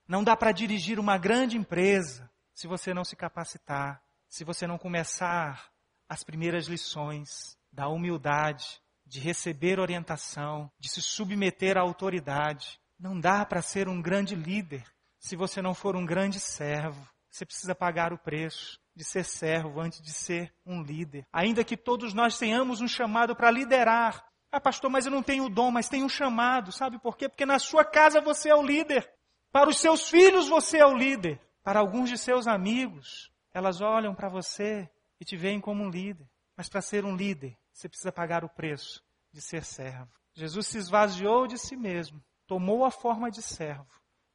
Não 0.07 0.23
dá 0.23 0.37
para 0.37 0.51
dirigir 0.51 0.99
uma 0.99 1.17
grande 1.17 1.57
empresa 1.57 2.31
se 2.53 2.65
você 2.65 2.93
não 2.93 3.03
se 3.03 3.15
capacitar, 3.15 4.01
se 4.29 4.43
você 4.43 4.65
não 4.65 4.77
começar 4.77 5.69
as 6.07 6.23
primeiras 6.23 6.67
lições 6.67 7.57
da 7.71 7.89
humildade, 7.89 8.81
de 9.05 9.19
receber 9.19 9.79
orientação, 9.79 10.71
de 10.79 10.89
se 10.89 11.01
submeter 11.01 11.77
à 11.77 11.81
autoridade. 11.81 12.79
Não 12.99 13.19
dá 13.19 13.45
para 13.45 13.61
ser 13.61 13.87
um 13.87 14.01
grande 14.01 14.35
líder 14.35 14.83
se 15.19 15.35
você 15.35 15.61
não 15.61 15.73
for 15.73 15.95
um 15.95 16.05
grande 16.05 16.39
servo. 16.39 17.07
Você 17.29 17.45
precisa 17.45 17.75
pagar 17.75 18.13
o 18.13 18.17
preço 18.17 18.79
de 18.95 19.03
ser 19.03 19.23
servo 19.23 19.79
antes 19.79 20.01
de 20.01 20.11
ser 20.11 20.53
um 20.65 20.81
líder. 20.81 21.27
Ainda 21.31 21.63
que 21.63 21.77
todos 21.77 22.13
nós 22.13 22.37
tenhamos 22.37 22.81
um 22.81 22.87
chamado 22.87 23.35
para 23.35 23.51
liderar. 23.51 24.25
Ah, 24.51 24.59
pastor, 24.59 24.89
mas 24.89 25.05
eu 25.05 25.11
não 25.11 25.21
tenho 25.21 25.45
o 25.45 25.49
dom, 25.49 25.69
mas 25.69 25.89
tenho 25.89 26.05
um 26.05 26.09
chamado. 26.09 26.71
Sabe 26.71 26.97
por 26.99 27.17
quê? 27.17 27.29
Porque 27.29 27.45
na 27.45 27.59
sua 27.59 27.85
casa 27.85 28.21
você 28.21 28.49
é 28.49 28.55
o 28.55 28.63
líder. 28.65 29.07
Para 29.51 29.69
os 29.69 29.79
seus 29.79 30.09
filhos 30.09 30.47
você 30.47 30.77
é 30.77 30.85
o 30.85 30.95
líder. 30.95 31.39
Para 31.63 31.79
alguns 31.79 32.09
de 32.09 32.17
seus 32.17 32.47
amigos, 32.47 33.31
elas 33.53 33.81
olham 33.81 34.15
para 34.15 34.29
você 34.29 34.89
e 35.19 35.25
te 35.25 35.35
veem 35.35 35.59
como 35.59 35.83
um 35.83 35.89
líder. 35.89 36.29
Mas 36.55 36.69
para 36.69 36.81
ser 36.81 37.05
um 37.05 37.15
líder, 37.15 37.57
você 37.71 37.87
precisa 37.89 38.11
pagar 38.11 38.43
o 38.43 38.49
preço 38.49 39.03
de 39.31 39.41
ser 39.41 39.63
servo. 39.63 40.11
Jesus 40.33 40.67
se 40.67 40.77
esvaziou 40.77 41.47
de 41.47 41.57
si 41.57 41.75
mesmo, 41.75 42.23
tomou 42.45 42.85
a 42.85 42.91
forma 42.91 43.29
de 43.29 43.41
servo 43.41 43.87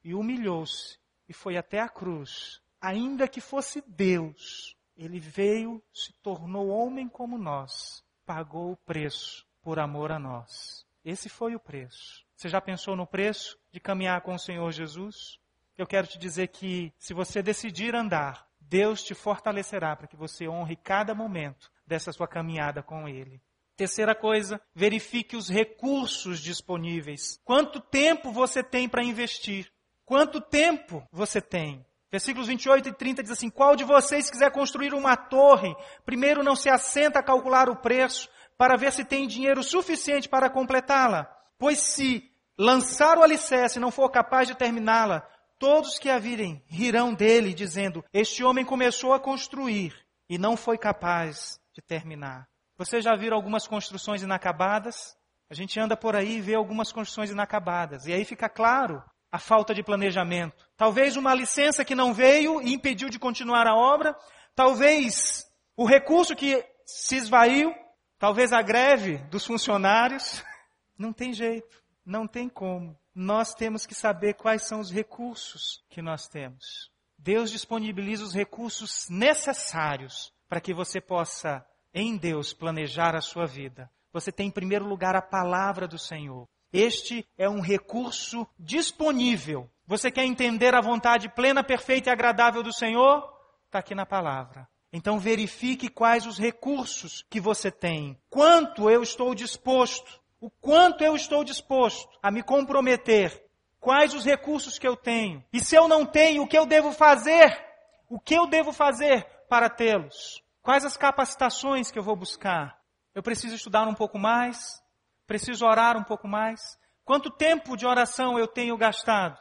e 0.03 0.13
humilhou-se 0.13 0.97
e 1.27 1.33
foi 1.33 1.57
até 1.57 1.79
a 1.79 1.89
cruz. 1.89 2.61
Ainda 2.81 3.27
que 3.27 3.39
fosse 3.39 3.81
Deus, 3.87 4.75
ele 4.95 5.19
veio, 5.19 5.81
se 5.93 6.13
tornou 6.21 6.67
homem 6.67 7.07
como 7.07 7.37
nós, 7.37 8.03
pagou 8.25 8.73
o 8.73 8.77
preço 8.77 9.45
por 9.61 9.79
amor 9.79 10.11
a 10.11 10.19
nós. 10.19 10.85
Esse 11.03 11.29
foi 11.29 11.55
o 11.55 11.59
preço. 11.59 12.22
Você 12.35 12.49
já 12.49 12.59
pensou 12.59 12.95
no 12.95 13.07
preço 13.07 13.57
de 13.71 13.79
caminhar 13.79 14.21
com 14.21 14.35
o 14.35 14.39
Senhor 14.39 14.71
Jesus? 14.71 15.39
Eu 15.77 15.87
quero 15.87 16.07
te 16.07 16.17
dizer 16.17 16.47
que 16.49 16.93
se 16.97 17.13
você 17.13 17.41
decidir 17.41 17.95
andar, 17.95 18.47
Deus 18.59 19.03
te 19.03 19.13
fortalecerá 19.13 19.95
para 19.95 20.07
que 20.07 20.15
você 20.15 20.47
honre 20.47 20.75
cada 20.75 21.15
momento 21.15 21.71
dessa 21.85 22.11
sua 22.11 22.27
caminhada 22.27 22.81
com 22.81 23.07
Ele. 23.07 23.41
Terceira 23.75 24.13
coisa, 24.13 24.61
verifique 24.75 25.35
os 25.35 25.49
recursos 25.49 26.39
disponíveis. 26.39 27.39
Quanto 27.43 27.79
tempo 27.79 28.31
você 28.31 28.61
tem 28.61 28.87
para 28.87 29.03
investir? 29.03 29.71
Quanto 30.05 30.39
tempo 30.39 31.07
você 31.11 31.41
tem? 31.41 31.83
Versículos 32.11 32.47
28 32.47 32.89
e 32.89 32.93
30 32.93 33.23
diz 33.23 33.31
assim: 33.31 33.49
Qual 33.49 33.75
de 33.75 33.83
vocês 33.83 34.29
quiser 34.29 34.51
construir 34.51 34.93
uma 34.93 35.17
torre, 35.17 35.75
primeiro 36.05 36.43
não 36.43 36.55
se 36.55 36.69
assenta 36.69 37.19
a 37.19 37.23
calcular 37.23 37.67
o 37.67 37.77
preço, 37.77 38.29
para 38.55 38.77
ver 38.77 38.91
se 38.91 39.03
tem 39.03 39.27
dinheiro 39.27 39.63
suficiente 39.63 40.29
para 40.29 40.51
completá-la? 40.51 41.27
Pois 41.63 41.79
se 41.79 42.29
lançar 42.59 43.17
o 43.17 43.23
alicerce 43.23 43.77
e 43.77 43.81
não 43.81 43.89
for 43.89 44.09
capaz 44.09 44.49
de 44.49 44.53
terminá-la, 44.53 45.25
todos 45.57 45.97
que 45.97 46.09
a 46.09 46.19
virem 46.19 46.61
rirão 46.67 47.13
dele, 47.13 47.53
dizendo: 47.53 48.03
Este 48.11 48.43
homem 48.43 48.65
começou 48.65 49.13
a 49.13 49.19
construir 49.19 49.95
e 50.29 50.37
não 50.37 50.57
foi 50.57 50.77
capaz 50.77 51.57
de 51.73 51.81
terminar. 51.81 52.49
Você 52.77 52.99
já 52.99 53.15
viram 53.15 53.37
algumas 53.37 53.65
construções 53.65 54.21
inacabadas? 54.21 55.15
A 55.49 55.53
gente 55.53 55.79
anda 55.79 55.95
por 55.95 56.17
aí 56.17 56.35
e 56.35 56.41
vê 56.41 56.53
algumas 56.53 56.91
construções 56.91 57.31
inacabadas. 57.31 58.07
E 58.07 58.11
aí 58.11 58.25
fica 58.25 58.49
claro 58.49 59.01
a 59.31 59.39
falta 59.39 59.73
de 59.73 59.81
planejamento. 59.81 60.67
Talvez 60.75 61.15
uma 61.15 61.33
licença 61.33 61.85
que 61.85 61.95
não 61.95 62.13
veio 62.13 62.61
e 62.61 62.73
impediu 62.73 63.07
de 63.07 63.17
continuar 63.17 63.67
a 63.67 63.73
obra. 63.73 64.13
Talvez 64.53 65.45
o 65.77 65.85
recurso 65.85 66.35
que 66.35 66.61
se 66.85 67.15
esvaiu. 67.15 67.73
Talvez 68.19 68.51
a 68.51 68.61
greve 68.61 69.19
dos 69.29 69.45
funcionários. 69.45 70.43
Não 70.97 71.13
tem 71.13 71.33
jeito. 71.33 71.83
Não 72.05 72.27
tem 72.27 72.49
como. 72.49 72.97
Nós 73.15 73.53
temos 73.53 73.85
que 73.85 73.95
saber 73.95 74.33
quais 74.33 74.67
são 74.67 74.79
os 74.79 74.91
recursos 74.91 75.83
que 75.89 76.01
nós 76.01 76.27
temos. 76.27 76.91
Deus 77.17 77.51
disponibiliza 77.51 78.23
os 78.23 78.33
recursos 78.33 79.07
necessários 79.09 80.33
para 80.49 80.59
que 80.59 80.73
você 80.73 80.99
possa, 80.99 81.65
em 81.93 82.17
Deus, 82.17 82.53
planejar 82.53 83.15
a 83.15 83.21
sua 83.21 83.45
vida. 83.45 83.89
Você 84.11 84.31
tem 84.31 84.47
em 84.47 84.51
primeiro 84.51 84.85
lugar 84.85 85.15
a 85.15 85.21
palavra 85.21 85.87
do 85.87 85.97
Senhor. 85.97 86.47
Este 86.71 87.25
é 87.37 87.47
um 87.47 87.61
recurso 87.61 88.47
disponível. 88.59 89.69
Você 89.85 90.11
quer 90.11 90.25
entender 90.25 90.73
a 90.73 90.81
vontade 90.81 91.29
plena, 91.29 91.63
perfeita 91.63 92.09
e 92.09 92.13
agradável 92.13 92.61
do 92.61 92.73
Senhor? 92.73 93.23
Está 93.65 93.79
aqui 93.79 93.95
na 93.95 94.05
palavra. 94.05 94.67
Então 94.91 95.19
verifique 95.19 95.89
quais 95.89 96.25
os 96.25 96.37
recursos 96.37 97.23
que 97.29 97.39
você 97.39 97.71
tem. 97.71 98.19
Quanto 98.29 98.89
eu 98.89 99.01
estou 99.01 99.33
disposto 99.33 100.21
o 100.43 100.49
quanto 100.49 101.05
eu 101.05 101.15
estou 101.15 101.41
disposto 101.41 102.19
a 102.21 102.29
me 102.29 102.43
comprometer, 102.43 103.49
quais 103.79 104.13
os 104.13 104.25
recursos 104.25 104.77
que 104.77 104.85
eu 104.85 104.93
tenho, 104.93 105.41
e 105.53 105.61
se 105.61 105.73
eu 105.73 105.87
não 105.87 106.05
tenho, 106.05 106.43
o 106.43 106.47
que 106.47 106.57
eu 106.57 106.65
devo 106.65 106.91
fazer, 106.91 107.65
o 108.09 108.19
que 108.19 108.33
eu 108.33 108.45
devo 108.45 108.73
fazer 108.73 109.25
para 109.47 109.69
tê-los, 109.69 110.43
quais 110.61 110.83
as 110.83 110.97
capacitações 110.97 111.89
que 111.89 111.97
eu 111.97 112.03
vou 112.03 112.17
buscar. 112.17 112.77
Eu 113.15 113.23
preciso 113.23 113.55
estudar 113.55 113.87
um 113.87 113.93
pouco 113.93 114.19
mais, 114.19 114.83
preciso 115.25 115.65
orar 115.65 115.95
um 115.95 116.03
pouco 116.03 116.27
mais. 116.27 116.59
Quanto 117.05 117.31
tempo 117.31 117.77
de 117.77 117.85
oração 117.85 118.37
eu 118.37 118.45
tenho 118.45 118.75
gastado 118.75 119.39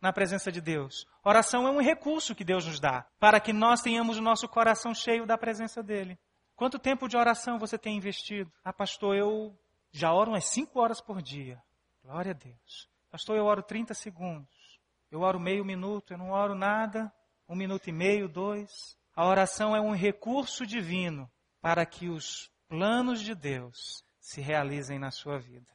na 0.00 0.12
presença 0.12 0.52
de 0.52 0.60
Deus? 0.60 1.08
Oração 1.24 1.66
é 1.66 1.72
um 1.72 1.80
recurso 1.80 2.36
que 2.36 2.44
Deus 2.44 2.64
nos 2.64 2.78
dá 2.78 3.04
para 3.18 3.40
que 3.40 3.52
nós 3.52 3.82
tenhamos 3.82 4.16
o 4.16 4.22
nosso 4.22 4.46
coração 4.46 4.94
cheio 4.94 5.26
da 5.26 5.36
presença 5.36 5.82
dEle. 5.82 6.16
Quanto 6.54 6.78
tempo 6.78 7.08
de 7.08 7.16
oração 7.16 7.58
você 7.58 7.76
tem 7.76 7.96
investido? 7.96 8.48
Ah, 8.64 8.72
pastor, 8.72 9.16
eu 9.16 9.58
já 9.92 10.12
oro 10.12 10.32
umas 10.32 10.46
5 10.46 10.78
horas 10.78 11.00
por 11.00 11.22
dia. 11.22 11.62
Glória 12.02 12.32
a 12.32 12.34
Deus. 12.34 12.88
Pastor, 13.10 13.36
eu 13.36 13.44
oro 13.44 13.62
30 13.62 13.94
segundos. 13.94 14.80
Eu 15.10 15.20
oro 15.20 15.40
meio 15.40 15.64
minuto, 15.64 16.12
eu 16.12 16.18
não 16.18 16.30
oro 16.30 16.54
nada. 16.54 17.12
Um 17.48 17.56
minuto 17.56 17.88
e 17.88 17.92
meio, 17.92 18.28
dois. 18.28 18.96
A 19.14 19.26
oração 19.26 19.74
é 19.74 19.80
um 19.80 19.94
recurso 19.94 20.66
divino 20.66 21.30
para 21.60 21.86
que 21.86 22.08
os 22.08 22.50
planos 22.68 23.22
de 23.22 23.34
Deus 23.34 24.04
se 24.20 24.40
realizem 24.40 24.98
na 24.98 25.10
sua 25.10 25.38
vida. 25.38 25.66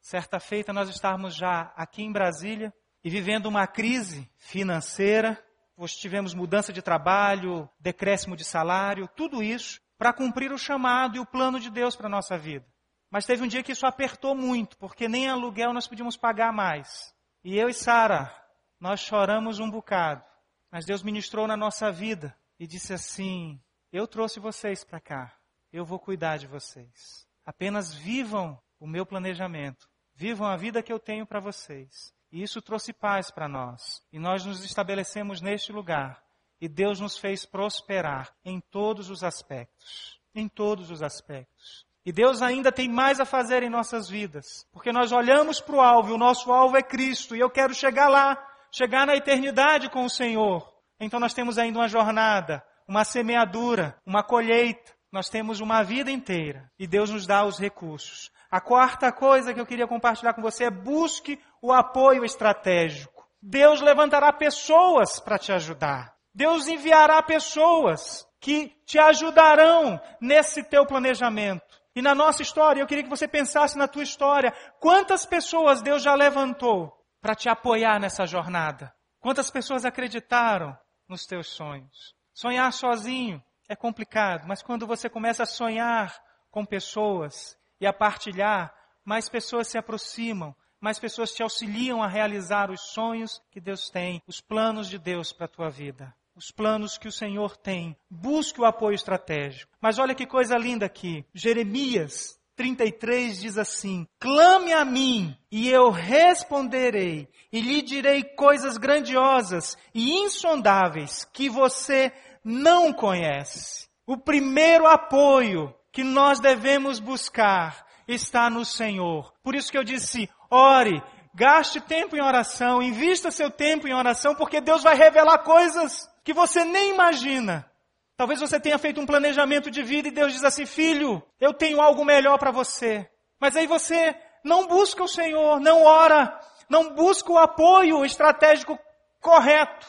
Certa 0.00 0.40
feita 0.40 0.72
nós 0.72 0.88
estávamos 0.88 1.34
já 1.34 1.72
aqui 1.76 2.02
em 2.02 2.12
Brasília 2.12 2.74
e 3.02 3.08
vivendo 3.08 3.46
uma 3.46 3.66
crise 3.66 4.30
financeira, 4.36 5.42
pois 5.76 5.94
tivemos 5.94 6.34
mudança 6.34 6.72
de 6.72 6.82
trabalho, 6.82 7.68
decréscimo 7.78 8.36
de 8.36 8.44
salário, 8.44 9.08
tudo 9.16 9.42
isso 9.42 9.80
para 9.96 10.12
cumprir 10.12 10.50
o 10.52 10.58
chamado 10.58 11.16
e 11.16 11.20
o 11.20 11.26
plano 11.26 11.60
de 11.60 11.70
Deus 11.70 11.94
para 11.94 12.06
a 12.06 12.10
nossa 12.10 12.36
vida. 12.36 12.66
Mas 13.10 13.26
teve 13.26 13.42
um 13.42 13.48
dia 13.48 13.62
que 13.62 13.72
isso 13.72 13.86
apertou 13.86 14.34
muito, 14.34 14.76
porque 14.78 15.08
nem 15.08 15.28
aluguel 15.28 15.72
nós 15.72 15.88
podíamos 15.88 16.16
pagar 16.16 16.52
mais. 16.52 17.12
E 17.42 17.58
eu 17.58 17.68
e 17.68 17.74
Sara, 17.74 18.32
nós 18.78 19.00
choramos 19.00 19.58
um 19.58 19.70
bocado. 19.70 20.24
Mas 20.70 20.86
Deus 20.86 21.02
ministrou 21.02 21.46
na 21.48 21.56
nossa 21.56 21.90
vida 21.90 22.36
e 22.58 22.66
disse 22.66 22.92
assim: 22.92 23.60
Eu 23.92 24.06
trouxe 24.06 24.38
vocês 24.38 24.84
para 24.84 25.00
cá. 25.00 25.34
Eu 25.72 25.84
vou 25.84 25.98
cuidar 25.98 26.36
de 26.36 26.46
vocês. 26.46 27.26
Apenas 27.44 27.92
vivam 27.92 28.60
o 28.78 28.86
meu 28.86 29.04
planejamento. 29.04 29.88
Vivam 30.14 30.46
a 30.46 30.56
vida 30.56 30.82
que 30.82 30.92
eu 30.92 31.00
tenho 31.00 31.26
para 31.26 31.40
vocês. 31.40 32.14
E 32.30 32.42
isso 32.42 32.62
trouxe 32.62 32.92
paz 32.92 33.30
para 33.30 33.48
nós. 33.48 34.02
E 34.12 34.18
nós 34.18 34.44
nos 34.44 34.64
estabelecemos 34.64 35.40
neste 35.40 35.72
lugar. 35.72 36.22
E 36.60 36.68
Deus 36.68 37.00
nos 37.00 37.18
fez 37.18 37.44
prosperar 37.44 38.32
em 38.44 38.60
todos 38.60 39.10
os 39.10 39.24
aspectos. 39.24 40.20
Em 40.34 40.48
todos 40.48 40.90
os 40.90 41.02
aspectos. 41.02 41.86
E 42.10 42.12
Deus 42.12 42.42
ainda 42.42 42.72
tem 42.72 42.88
mais 42.88 43.20
a 43.20 43.24
fazer 43.24 43.62
em 43.62 43.70
nossas 43.70 44.10
vidas, 44.10 44.66
porque 44.72 44.90
nós 44.90 45.12
olhamos 45.12 45.60
para 45.60 45.76
o 45.76 45.80
alvo 45.80 46.10
e 46.10 46.12
o 46.12 46.18
nosso 46.18 46.50
alvo 46.50 46.76
é 46.76 46.82
Cristo, 46.82 47.36
e 47.36 47.38
eu 47.38 47.48
quero 47.48 47.72
chegar 47.72 48.08
lá, 48.08 48.36
chegar 48.68 49.06
na 49.06 49.14
eternidade 49.14 49.88
com 49.88 50.04
o 50.04 50.10
Senhor. 50.10 50.68
Então 50.98 51.20
nós 51.20 51.32
temos 51.32 51.56
ainda 51.56 51.78
uma 51.78 51.86
jornada, 51.86 52.64
uma 52.88 53.04
semeadura, 53.04 53.96
uma 54.04 54.24
colheita, 54.24 54.92
nós 55.12 55.28
temos 55.28 55.60
uma 55.60 55.84
vida 55.84 56.10
inteira 56.10 56.68
e 56.76 56.84
Deus 56.84 57.10
nos 57.10 57.28
dá 57.28 57.44
os 57.44 57.60
recursos. 57.60 58.32
A 58.50 58.60
quarta 58.60 59.12
coisa 59.12 59.54
que 59.54 59.60
eu 59.60 59.66
queria 59.66 59.86
compartilhar 59.86 60.34
com 60.34 60.42
você 60.42 60.64
é 60.64 60.70
busque 60.70 61.38
o 61.62 61.72
apoio 61.72 62.24
estratégico. 62.24 63.24
Deus 63.40 63.80
levantará 63.80 64.32
pessoas 64.32 65.20
para 65.20 65.38
te 65.38 65.52
ajudar. 65.52 66.12
Deus 66.34 66.66
enviará 66.66 67.22
pessoas 67.22 68.26
que 68.40 68.72
te 68.84 68.98
ajudarão 68.98 70.00
nesse 70.20 70.64
teu 70.64 70.84
planejamento. 70.84 71.79
E 71.94 72.00
na 72.00 72.14
nossa 72.14 72.42
história, 72.42 72.80
eu 72.80 72.86
queria 72.86 73.02
que 73.02 73.10
você 73.10 73.26
pensasse 73.26 73.76
na 73.76 73.88
tua 73.88 74.02
história. 74.02 74.52
Quantas 74.78 75.26
pessoas 75.26 75.82
Deus 75.82 76.02
já 76.02 76.14
levantou 76.14 76.92
para 77.20 77.34
te 77.34 77.48
apoiar 77.48 77.98
nessa 77.98 78.26
jornada? 78.26 78.94
Quantas 79.18 79.50
pessoas 79.50 79.84
acreditaram 79.84 80.76
nos 81.08 81.26
teus 81.26 81.48
sonhos? 81.48 82.14
Sonhar 82.32 82.72
sozinho 82.72 83.42
é 83.68 83.76
complicado, 83.76 84.46
mas 84.46 84.62
quando 84.62 84.86
você 84.86 85.08
começa 85.08 85.42
a 85.42 85.46
sonhar 85.46 86.16
com 86.50 86.64
pessoas 86.64 87.56
e 87.80 87.86
a 87.86 87.92
partilhar, 87.92 88.74
mais 89.04 89.28
pessoas 89.28 89.68
se 89.68 89.76
aproximam, 89.76 90.54
mais 90.80 90.98
pessoas 90.98 91.32
te 91.32 91.42
auxiliam 91.42 92.02
a 92.02 92.08
realizar 92.08 92.70
os 92.70 92.80
sonhos 92.92 93.42
que 93.50 93.60
Deus 93.60 93.90
tem, 93.90 94.22
os 94.26 94.40
planos 94.40 94.88
de 94.88 94.98
Deus 94.98 95.32
para 95.32 95.46
a 95.46 95.48
tua 95.48 95.68
vida. 95.68 96.14
Os 96.40 96.50
planos 96.50 96.96
que 96.96 97.06
o 97.06 97.12
Senhor 97.12 97.54
tem. 97.54 97.94
Busque 98.08 98.62
o 98.62 98.64
apoio 98.64 98.94
estratégico. 98.94 99.70
Mas 99.78 99.98
olha 99.98 100.14
que 100.14 100.24
coisa 100.24 100.56
linda 100.56 100.86
aqui. 100.86 101.22
Jeremias 101.34 102.40
33 102.56 103.38
diz 103.38 103.58
assim: 103.58 104.06
Clame 104.18 104.72
a 104.72 104.82
mim 104.82 105.36
e 105.52 105.68
eu 105.68 105.90
responderei 105.90 107.28
e 107.52 107.60
lhe 107.60 107.82
direi 107.82 108.24
coisas 108.24 108.78
grandiosas 108.78 109.76
e 109.94 110.12
insondáveis 110.12 111.26
que 111.30 111.50
você 111.50 112.10
não 112.42 112.90
conhece. 112.90 113.86
O 114.06 114.16
primeiro 114.16 114.86
apoio 114.86 115.74
que 115.92 116.02
nós 116.02 116.40
devemos 116.40 116.98
buscar 117.00 117.84
está 118.08 118.48
no 118.48 118.64
Senhor. 118.64 119.30
Por 119.42 119.54
isso 119.54 119.70
que 119.70 119.76
eu 119.76 119.84
disse: 119.84 120.26
ore, 120.50 121.02
gaste 121.34 121.82
tempo 121.82 122.16
em 122.16 122.22
oração, 122.22 122.80
invista 122.80 123.30
seu 123.30 123.50
tempo 123.50 123.86
em 123.86 123.92
oração, 123.92 124.34
porque 124.34 124.58
Deus 124.58 124.82
vai 124.82 124.96
revelar 124.96 125.40
coisas 125.40 126.08
que 126.24 126.32
você 126.32 126.64
nem 126.64 126.94
imagina. 126.94 127.70
Talvez 128.16 128.40
você 128.40 128.60
tenha 128.60 128.78
feito 128.78 129.00
um 129.00 129.06
planejamento 129.06 129.70
de 129.70 129.82
vida 129.82 130.08
e 130.08 130.12
Deus 130.12 130.32
diz 130.32 130.44
assim: 130.44 130.66
filho, 130.66 131.22
eu 131.40 131.54
tenho 131.54 131.80
algo 131.80 132.04
melhor 132.04 132.38
para 132.38 132.50
você. 132.50 133.10
Mas 133.40 133.56
aí 133.56 133.66
você 133.66 134.14
não 134.44 134.66
busca 134.66 135.02
o 135.02 135.08
Senhor, 135.08 135.58
não 135.58 135.84
ora, 135.84 136.38
não 136.68 136.94
busca 136.94 137.32
o 137.32 137.38
apoio 137.38 138.04
estratégico 138.04 138.78
correto. 139.20 139.86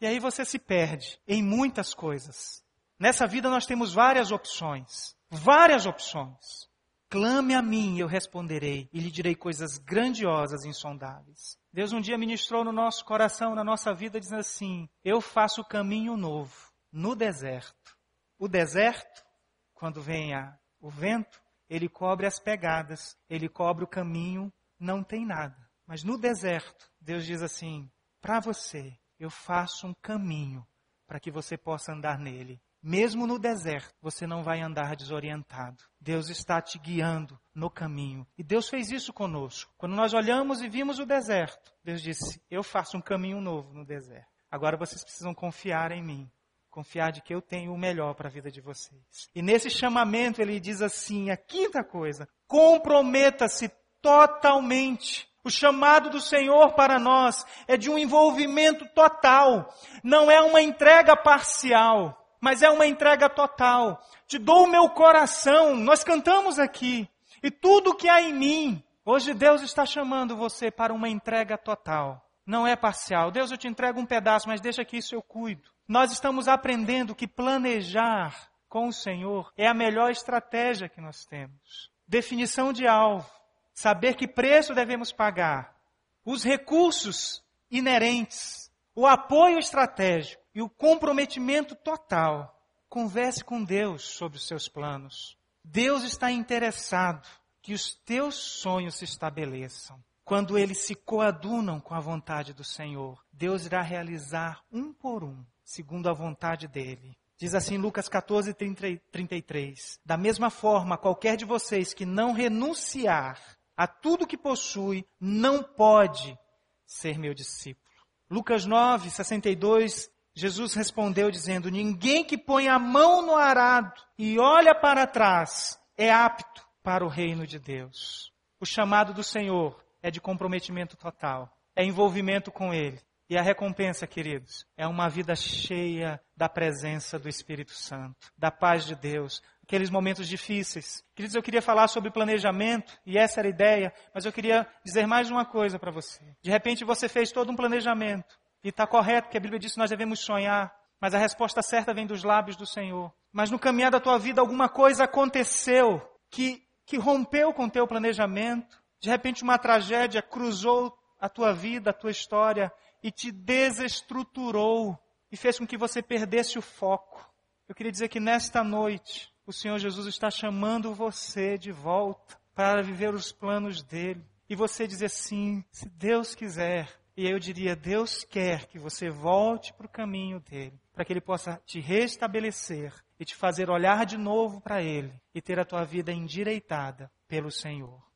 E 0.00 0.06
aí 0.06 0.18
você 0.18 0.44
se 0.44 0.58
perde 0.58 1.20
em 1.26 1.42
muitas 1.42 1.94
coisas. 1.94 2.62
Nessa 2.98 3.26
vida 3.26 3.50
nós 3.50 3.66
temos 3.66 3.92
várias 3.92 4.30
opções. 4.30 5.16
Várias 5.30 5.86
opções. 5.86 6.68
Clame 7.08 7.54
a 7.54 7.62
mim 7.62 7.98
eu 7.98 8.06
responderei 8.06 8.88
e 8.92 9.00
lhe 9.00 9.10
direi 9.10 9.34
coisas 9.34 9.78
grandiosas 9.78 10.64
e 10.64 10.68
insondáveis. 10.68 11.58
Deus 11.72 11.92
um 11.92 12.00
dia 12.00 12.18
ministrou 12.18 12.62
no 12.62 12.72
nosso 12.72 13.04
coração, 13.04 13.54
na 13.54 13.64
nossa 13.64 13.94
vida, 13.94 14.20
dizendo 14.20 14.40
assim: 14.40 14.88
Eu 15.02 15.20
faço 15.20 15.64
caminho 15.64 16.16
novo 16.16 16.70
no 16.92 17.14
deserto. 17.14 17.96
O 18.38 18.46
deserto, 18.46 19.24
quando 19.72 20.02
vem 20.02 20.34
a, 20.34 20.58
o 20.78 20.90
vento, 20.90 21.40
ele 21.70 21.88
cobre 21.88 22.26
as 22.26 22.38
pegadas, 22.38 23.16
ele 23.28 23.48
cobre 23.48 23.84
o 23.84 23.88
caminho, 23.88 24.52
não 24.78 25.02
tem 25.02 25.24
nada. 25.24 25.56
Mas 25.86 26.04
no 26.04 26.18
deserto, 26.18 26.90
Deus 27.00 27.24
diz 27.24 27.40
assim: 27.40 27.90
Para 28.20 28.38
você, 28.38 28.94
eu 29.18 29.30
faço 29.30 29.86
um 29.86 29.94
caminho 29.94 30.66
para 31.06 31.18
que 31.18 31.30
você 31.30 31.56
possa 31.56 31.92
andar 31.92 32.18
nele. 32.18 32.60
Mesmo 32.82 33.28
no 33.28 33.38
deserto, 33.38 33.94
você 34.02 34.26
não 34.26 34.42
vai 34.42 34.60
andar 34.60 34.96
desorientado. 34.96 35.84
Deus 36.00 36.28
está 36.28 36.60
te 36.60 36.80
guiando 36.80 37.38
no 37.54 37.70
caminho. 37.70 38.26
E 38.36 38.42
Deus 38.42 38.68
fez 38.68 38.90
isso 38.90 39.12
conosco. 39.12 39.72
Quando 39.78 39.94
nós 39.94 40.12
olhamos 40.12 40.60
e 40.60 40.68
vimos 40.68 40.98
o 40.98 41.06
deserto, 41.06 41.72
Deus 41.84 42.02
disse: 42.02 42.42
Eu 42.50 42.64
faço 42.64 42.96
um 42.96 43.00
caminho 43.00 43.40
novo 43.40 43.72
no 43.72 43.84
deserto. 43.84 44.26
Agora 44.50 44.76
vocês 44.76 45.04
precisam 45.04 45.32
confiar 45.32 45.92
em 45.92 46.02
mim. 46.02 46.28
Confiar 46.70 47.12
de 47.12 47.22
que 47.22 47.32
eu 47.32 47.40
tenho 47.40 47.72
o 47.72 47.78
melhor 47.78 48.14
para 48.14 48.28
a 48.28 48.32
vida 48.32 48.50
de 48.50 48.60
vocês. 48.60 49.30
E 49.32 49.42
nesse 49.42 49.70
chamamento 49.70 50.42
ele 50.42 50.58
diz 50.58 50.82
assim: 50.82 51.30
a 51.30 51.36
quinta 51.36 51.84
coisa, 51.84 52.28
comprometa-se 52.48 53.70
totalmente. 54.00 55.28
O 55.44 55.50
chamado 55.50 56.10
do 56.10 56.20
Senhor 56.20 56.72
para 56.74 56.98
nós 56.98 57.44
é 57.68 57.76
de 57.76 57.90
um 57.90 57.98
envolvimento 57.98 58.86
total, 58.94 59.68
não 60.02 60.30
é 60.30 60.40
uma 60.40 60.62
entrega 60.62 61.16
parcial 61.16 62.21
mas 62.42 62.60
é 62.60 62.68
uma 62.68 62.84
entrega 62.84 63.30
total. 63.30 64.02
Te 64.26 64.36
dou 64.36 64.64
o 64.64 64.68
meu 64.68 64.90
coração, 64.90 65.76
nós 65.76 66.02
cantamos 66.02 66.58
aqui, 66.58 67.08
e 67.40 67.52
tudo 67.52 67.94
que 67.94 68.08
há 68.08 68.20
em 68.20 68.34
mim. 68.34 68.84
Hoje 69.04 69.32
Deus 69.32 69.62
está 69.62 69.86
chamando 69.86 70.36
você 70.36 70.68
para 70.68 70.92
uma 70.92 71.08
entrega 71.08 71.56
total. 71.56 72.20
Não 72.44 72.66
é 72.66 72.74
parcial. 72.74 73.30
Deus, 73.30 73.52
eu 73.52 73.56
te 73.56 73.68
entrego 73.68 74.00
um 74.00 74.06
pedaço, 74.06 74.48
mas 74.48 74.60
deixa 74.60 74.84
que 74.84 74.96
isso 74.96 75.14
eu 75.14 75.22
cuido. 75.22 75.70
Nós 75.86 76.10
estamos 76.10 76.48
aprendendo 76.48 77.14
que 77.14 77.28
planejar 77.28 78.50
com 78.68 78.88
o 78.88 78.92
Senhor 78.92 79.52
é 79.56 79.68
a 79.68 79.74
melhor 79.74 80.10
estratégia 80.10 80.88
que 80.88 81.00
nós 81.00 81.24
temos. 81.24 81.92
Definição 82.08 82.72
de 82.72 82.88
alvo, 82.88 83.30
saber 83.72 84.16
que 84.16 84.26
preço 84.26 84.74
devemos 84.74 85.12
pagar, 85.12 85.76
os 86.24 86.42
recursos 86.42 87.44
inerentes, 87.70 88.70
o 88.94 89.06
apoio 89.06 89.58
estratégico 89.58 90.41
e 90.54 90.62
o 90.62 90.68
comprometimento 90.68 91.74
total. 91.74 92.60
Converse 92.88 93.42
com 93.42 93.64
Deus 93.64 94.02
sobre 94.02 94.38
os 94.38 94.46
seus 94.46 94.68
planos. 94.68 95.36
Deus 95.64 96.02
está 96.02 96.30
interessado 96.30 97.26
que 97.62 97.72
os 97.72 97.94
teus 97.94 98.34
sonhos 98.34 98.96
se 98.96 99.04
estabeleçam. 99.04 100.02
Quando 100.24 100.58
eles 100.58 100.78
se 100.78 100.94
coadunam 100.94 101.80
com 101.80 101.94
a 101.94 102.00
vontade 102.00 102.52
do 102.52 102.64
Senhor, 102.64 103.22
Deus 103.32 103.66
irá 103.66 103.82
realizar 103.82 104.62
um 104.70 104.92
por 104.92 105.24
um, 105.24 105.44
segundo 105.64 106.08
a 106.08 106.12
vontade 106.12 106.68
dele. 106.68 107.16
Diz 107.36 107.54
assim 107.54 107.76
Lucas 107.76 108.08
14, 108.08 108.54
33. 108.54 109.98
Da 110.04 110.16
mesma 110.16 110.48
forma, 110.48 110.96
qualquer 110.96 111.36
de 111.36 111.44
vocês 111.44 111.92
que 111.92 112.06
não 112.06 112.32
renunciar 112.32 113.40
a 113.76 113.86
tudo 113.86 114.26
que 114.26 114.36
possui, 114.36 115.04
não 115.18 115.62
pode 115.62 116.38
ser 116.86 117.18
meu 117.18 117.34
discípulo. 117.34 117.82
Lucas 118.30 118.64
9, 118.64 119.10
62 119.10 120.08
Jesus 120.34 120.74
respondeu 120.74 121.30
dizendo: 121.30 121.70
Ninguém 121.70 122.24
que 122.24 122.38
põe 122.38 122.68
a 122.68 122.78
mão 122.78 123.24
no 123.24 123.36
arado 123.36 123.92
e 124.18 124.38
olha 124.38 124.74
para 124.74 125.06
trás 125.06 125.78
é 125.96 126.10
apto 126.10 126.62
para 126.82 127.04
o 127.04 127.08
reino 127.08 127.46
de 127.46 127.58
Deus. 127.58 128.32
O 128.60 128.66
chamado 128.66 129.12
do 129.12 129.22
Senhor 129.22 129.82
é 130.02 130.10
de 130.10 130.20
comprometimento 130.20 130.96
total, 130.96 131.50
é 131.76 131.84
envolvimento 131.84 132.50
com 132.50 132.72
Ele. 132.72 133.00
E 133.30 133.38
a 133.38 133.40
recompensa, 133.40 134.06
queridos, 134.06 134.66
é 134.76 134.86
uma 134.86 135.08
vida 135.08 135.34
cheia 135.34 136.20
da 136.36 136.50
presença 136.50 137.18
do 137.18 137.30
Espírito 137.30 137.72
Santo, 137.72 138.30
da 138.36 138.50
paz 138.50 138.84
de 138.84 138.94
Deus, 138.94 139.40
aqueles 139.62 139.88
momentos 139.88 140.28
difíceis. 140.28 141.02
Queridos, 141.14 141.34
eu 141.34 141.42
queria 141.42 141.62
falar 141.62 141.88
sobre 141.88 142.10
planejamento, 142.10 142.92
e 143.06 143.16
essa 143.16 143.40
era 143.40 143.48
a 143.48 143.50
ideia, 143.50 143.94
mas 144.14 144.26
eu 144.26 144.32
queria 144.32 144.66
dizer 144.84 145.06
mais 145.06 145.30
uma 145.30 145.46
coisa 145.46 145.78
para 145.78 145.90
você. 145.90 146.20
De 146.42 146.50
repente 146.50 146.84
você 146.84 147.08
fez 147.08 147.32
todo 147.32 147.50
um 147.50 147.56
planejamento, 147.56 148.38
e 148.62 148.68
está 148.68 148.86
correto 148.86 149.28
que 149.28 149.36
a 149.36 149.40
Bíblia 149.40 149.58
diz 149.58 149.72
que 149.72 149.78
nós 149.78 149.90
devemos 149.90 150.20
sonhar, 150.20 150.74
mas 151.00 151.14
a 151.14 151.18
resposta 151.18 151.62
certa 151.62 151.92
vem 151.92 152.06
dos 152.06 152.22
lábios 152.22 152.56
do 152.56 152.66
Senhor. 152.66 153.12
Mas 153.32 153.50
no 153.50 153.58
caminhar 153.58 153.90
da 153.90 154.00
tua 154.00 154.18
vida 154.18 154.40
alguma 154.40 154.68
coisa 154.68 155.04
aconteceu 155.04 156.00
que, 156.30 156.62
que 156.86 156.96
rompeu 156.96 157.52
com 157.52 157.64
o 157.64 157.70
teu 157.70 157.86
planejamento. 157.86 158.80
De 159.00 159.08
repente 159.08 159.42
uma 159.42 159.58
tragédia 159.58 160.22
cruzou 160.22 160.96
a 161.18 161.28
tua 161.28 161.52
vida, 161.52 161.90
a 161.90 161.94
tua 161.94 162.10
história 162.10 162.72
e 163.02 163.10
te 163.10 163.32
desestruturou 163.32 164.98
e 165.30 165.36
fez 165.36 165.58
com 165.58 165.66
que 165.66 165.76
você 165.76 166.02
perdesse 166.02 166.58
o 166.58 166.62
foco. 166.62 167.28
Eu 167.68 167.74
queria 167.74 167.90
dizer 167.90 168.08
que 168.08 168.20
nesta 168.20 168.62
noite 168.62 169.32
o 169.46 169.52
Senhor 169.52 169.78
Jesus 169.78 170.06
está 170.06 170.30
chamando 170.30 170.94
você 170.94 171.58
de 171.58 171.72
volta 171.72 172.38
para 172.54 172.82
viver 172.82 173.12
os 173.14 173.32
planos 173.32 173.82
dele. 173.82 174.24
E 174.48 174.54
você 174.54 174.86
dizer 174.86 175.08
sim, 175.08 175.64
se 175.70 175.88
Deus 175.88 176.34
quiser, 176.34 176.88
e 177.16 177.28
eu 177.28 177.38
diria: 177.38 177.76
Deus 177.76 178.24
quer 178.24 178.66
que 178.66 178.78
você 178.78 179.10
volte 179.10 179.72
para 179.74 179.86
o 179.86 179.90
caminho 179.90 180.40
dele, 180.40 180.80
para 180.92 181.04
que 181.04 181.12
ele 181.12 181.20
possa 181.20 181.60
te 181.66 181.80
restabelecer 181.80 182.94
e 183.18 183.24
te 183.24 183.34
fazer 183.34 183.70
olhar 183.70 184.04
de 184.04 184.18
novo 184.18 184.60
para 184.60 184.82
ele 184.82 185.12
e 185.34 185.40
ter 185.40 185.58
a 185.58 185.64
tua 185.64 185.84
vida 185.84 186.12
endireitada 186.12 187.10
pelo 187.28 187.50
Senhor. 187.50 188.11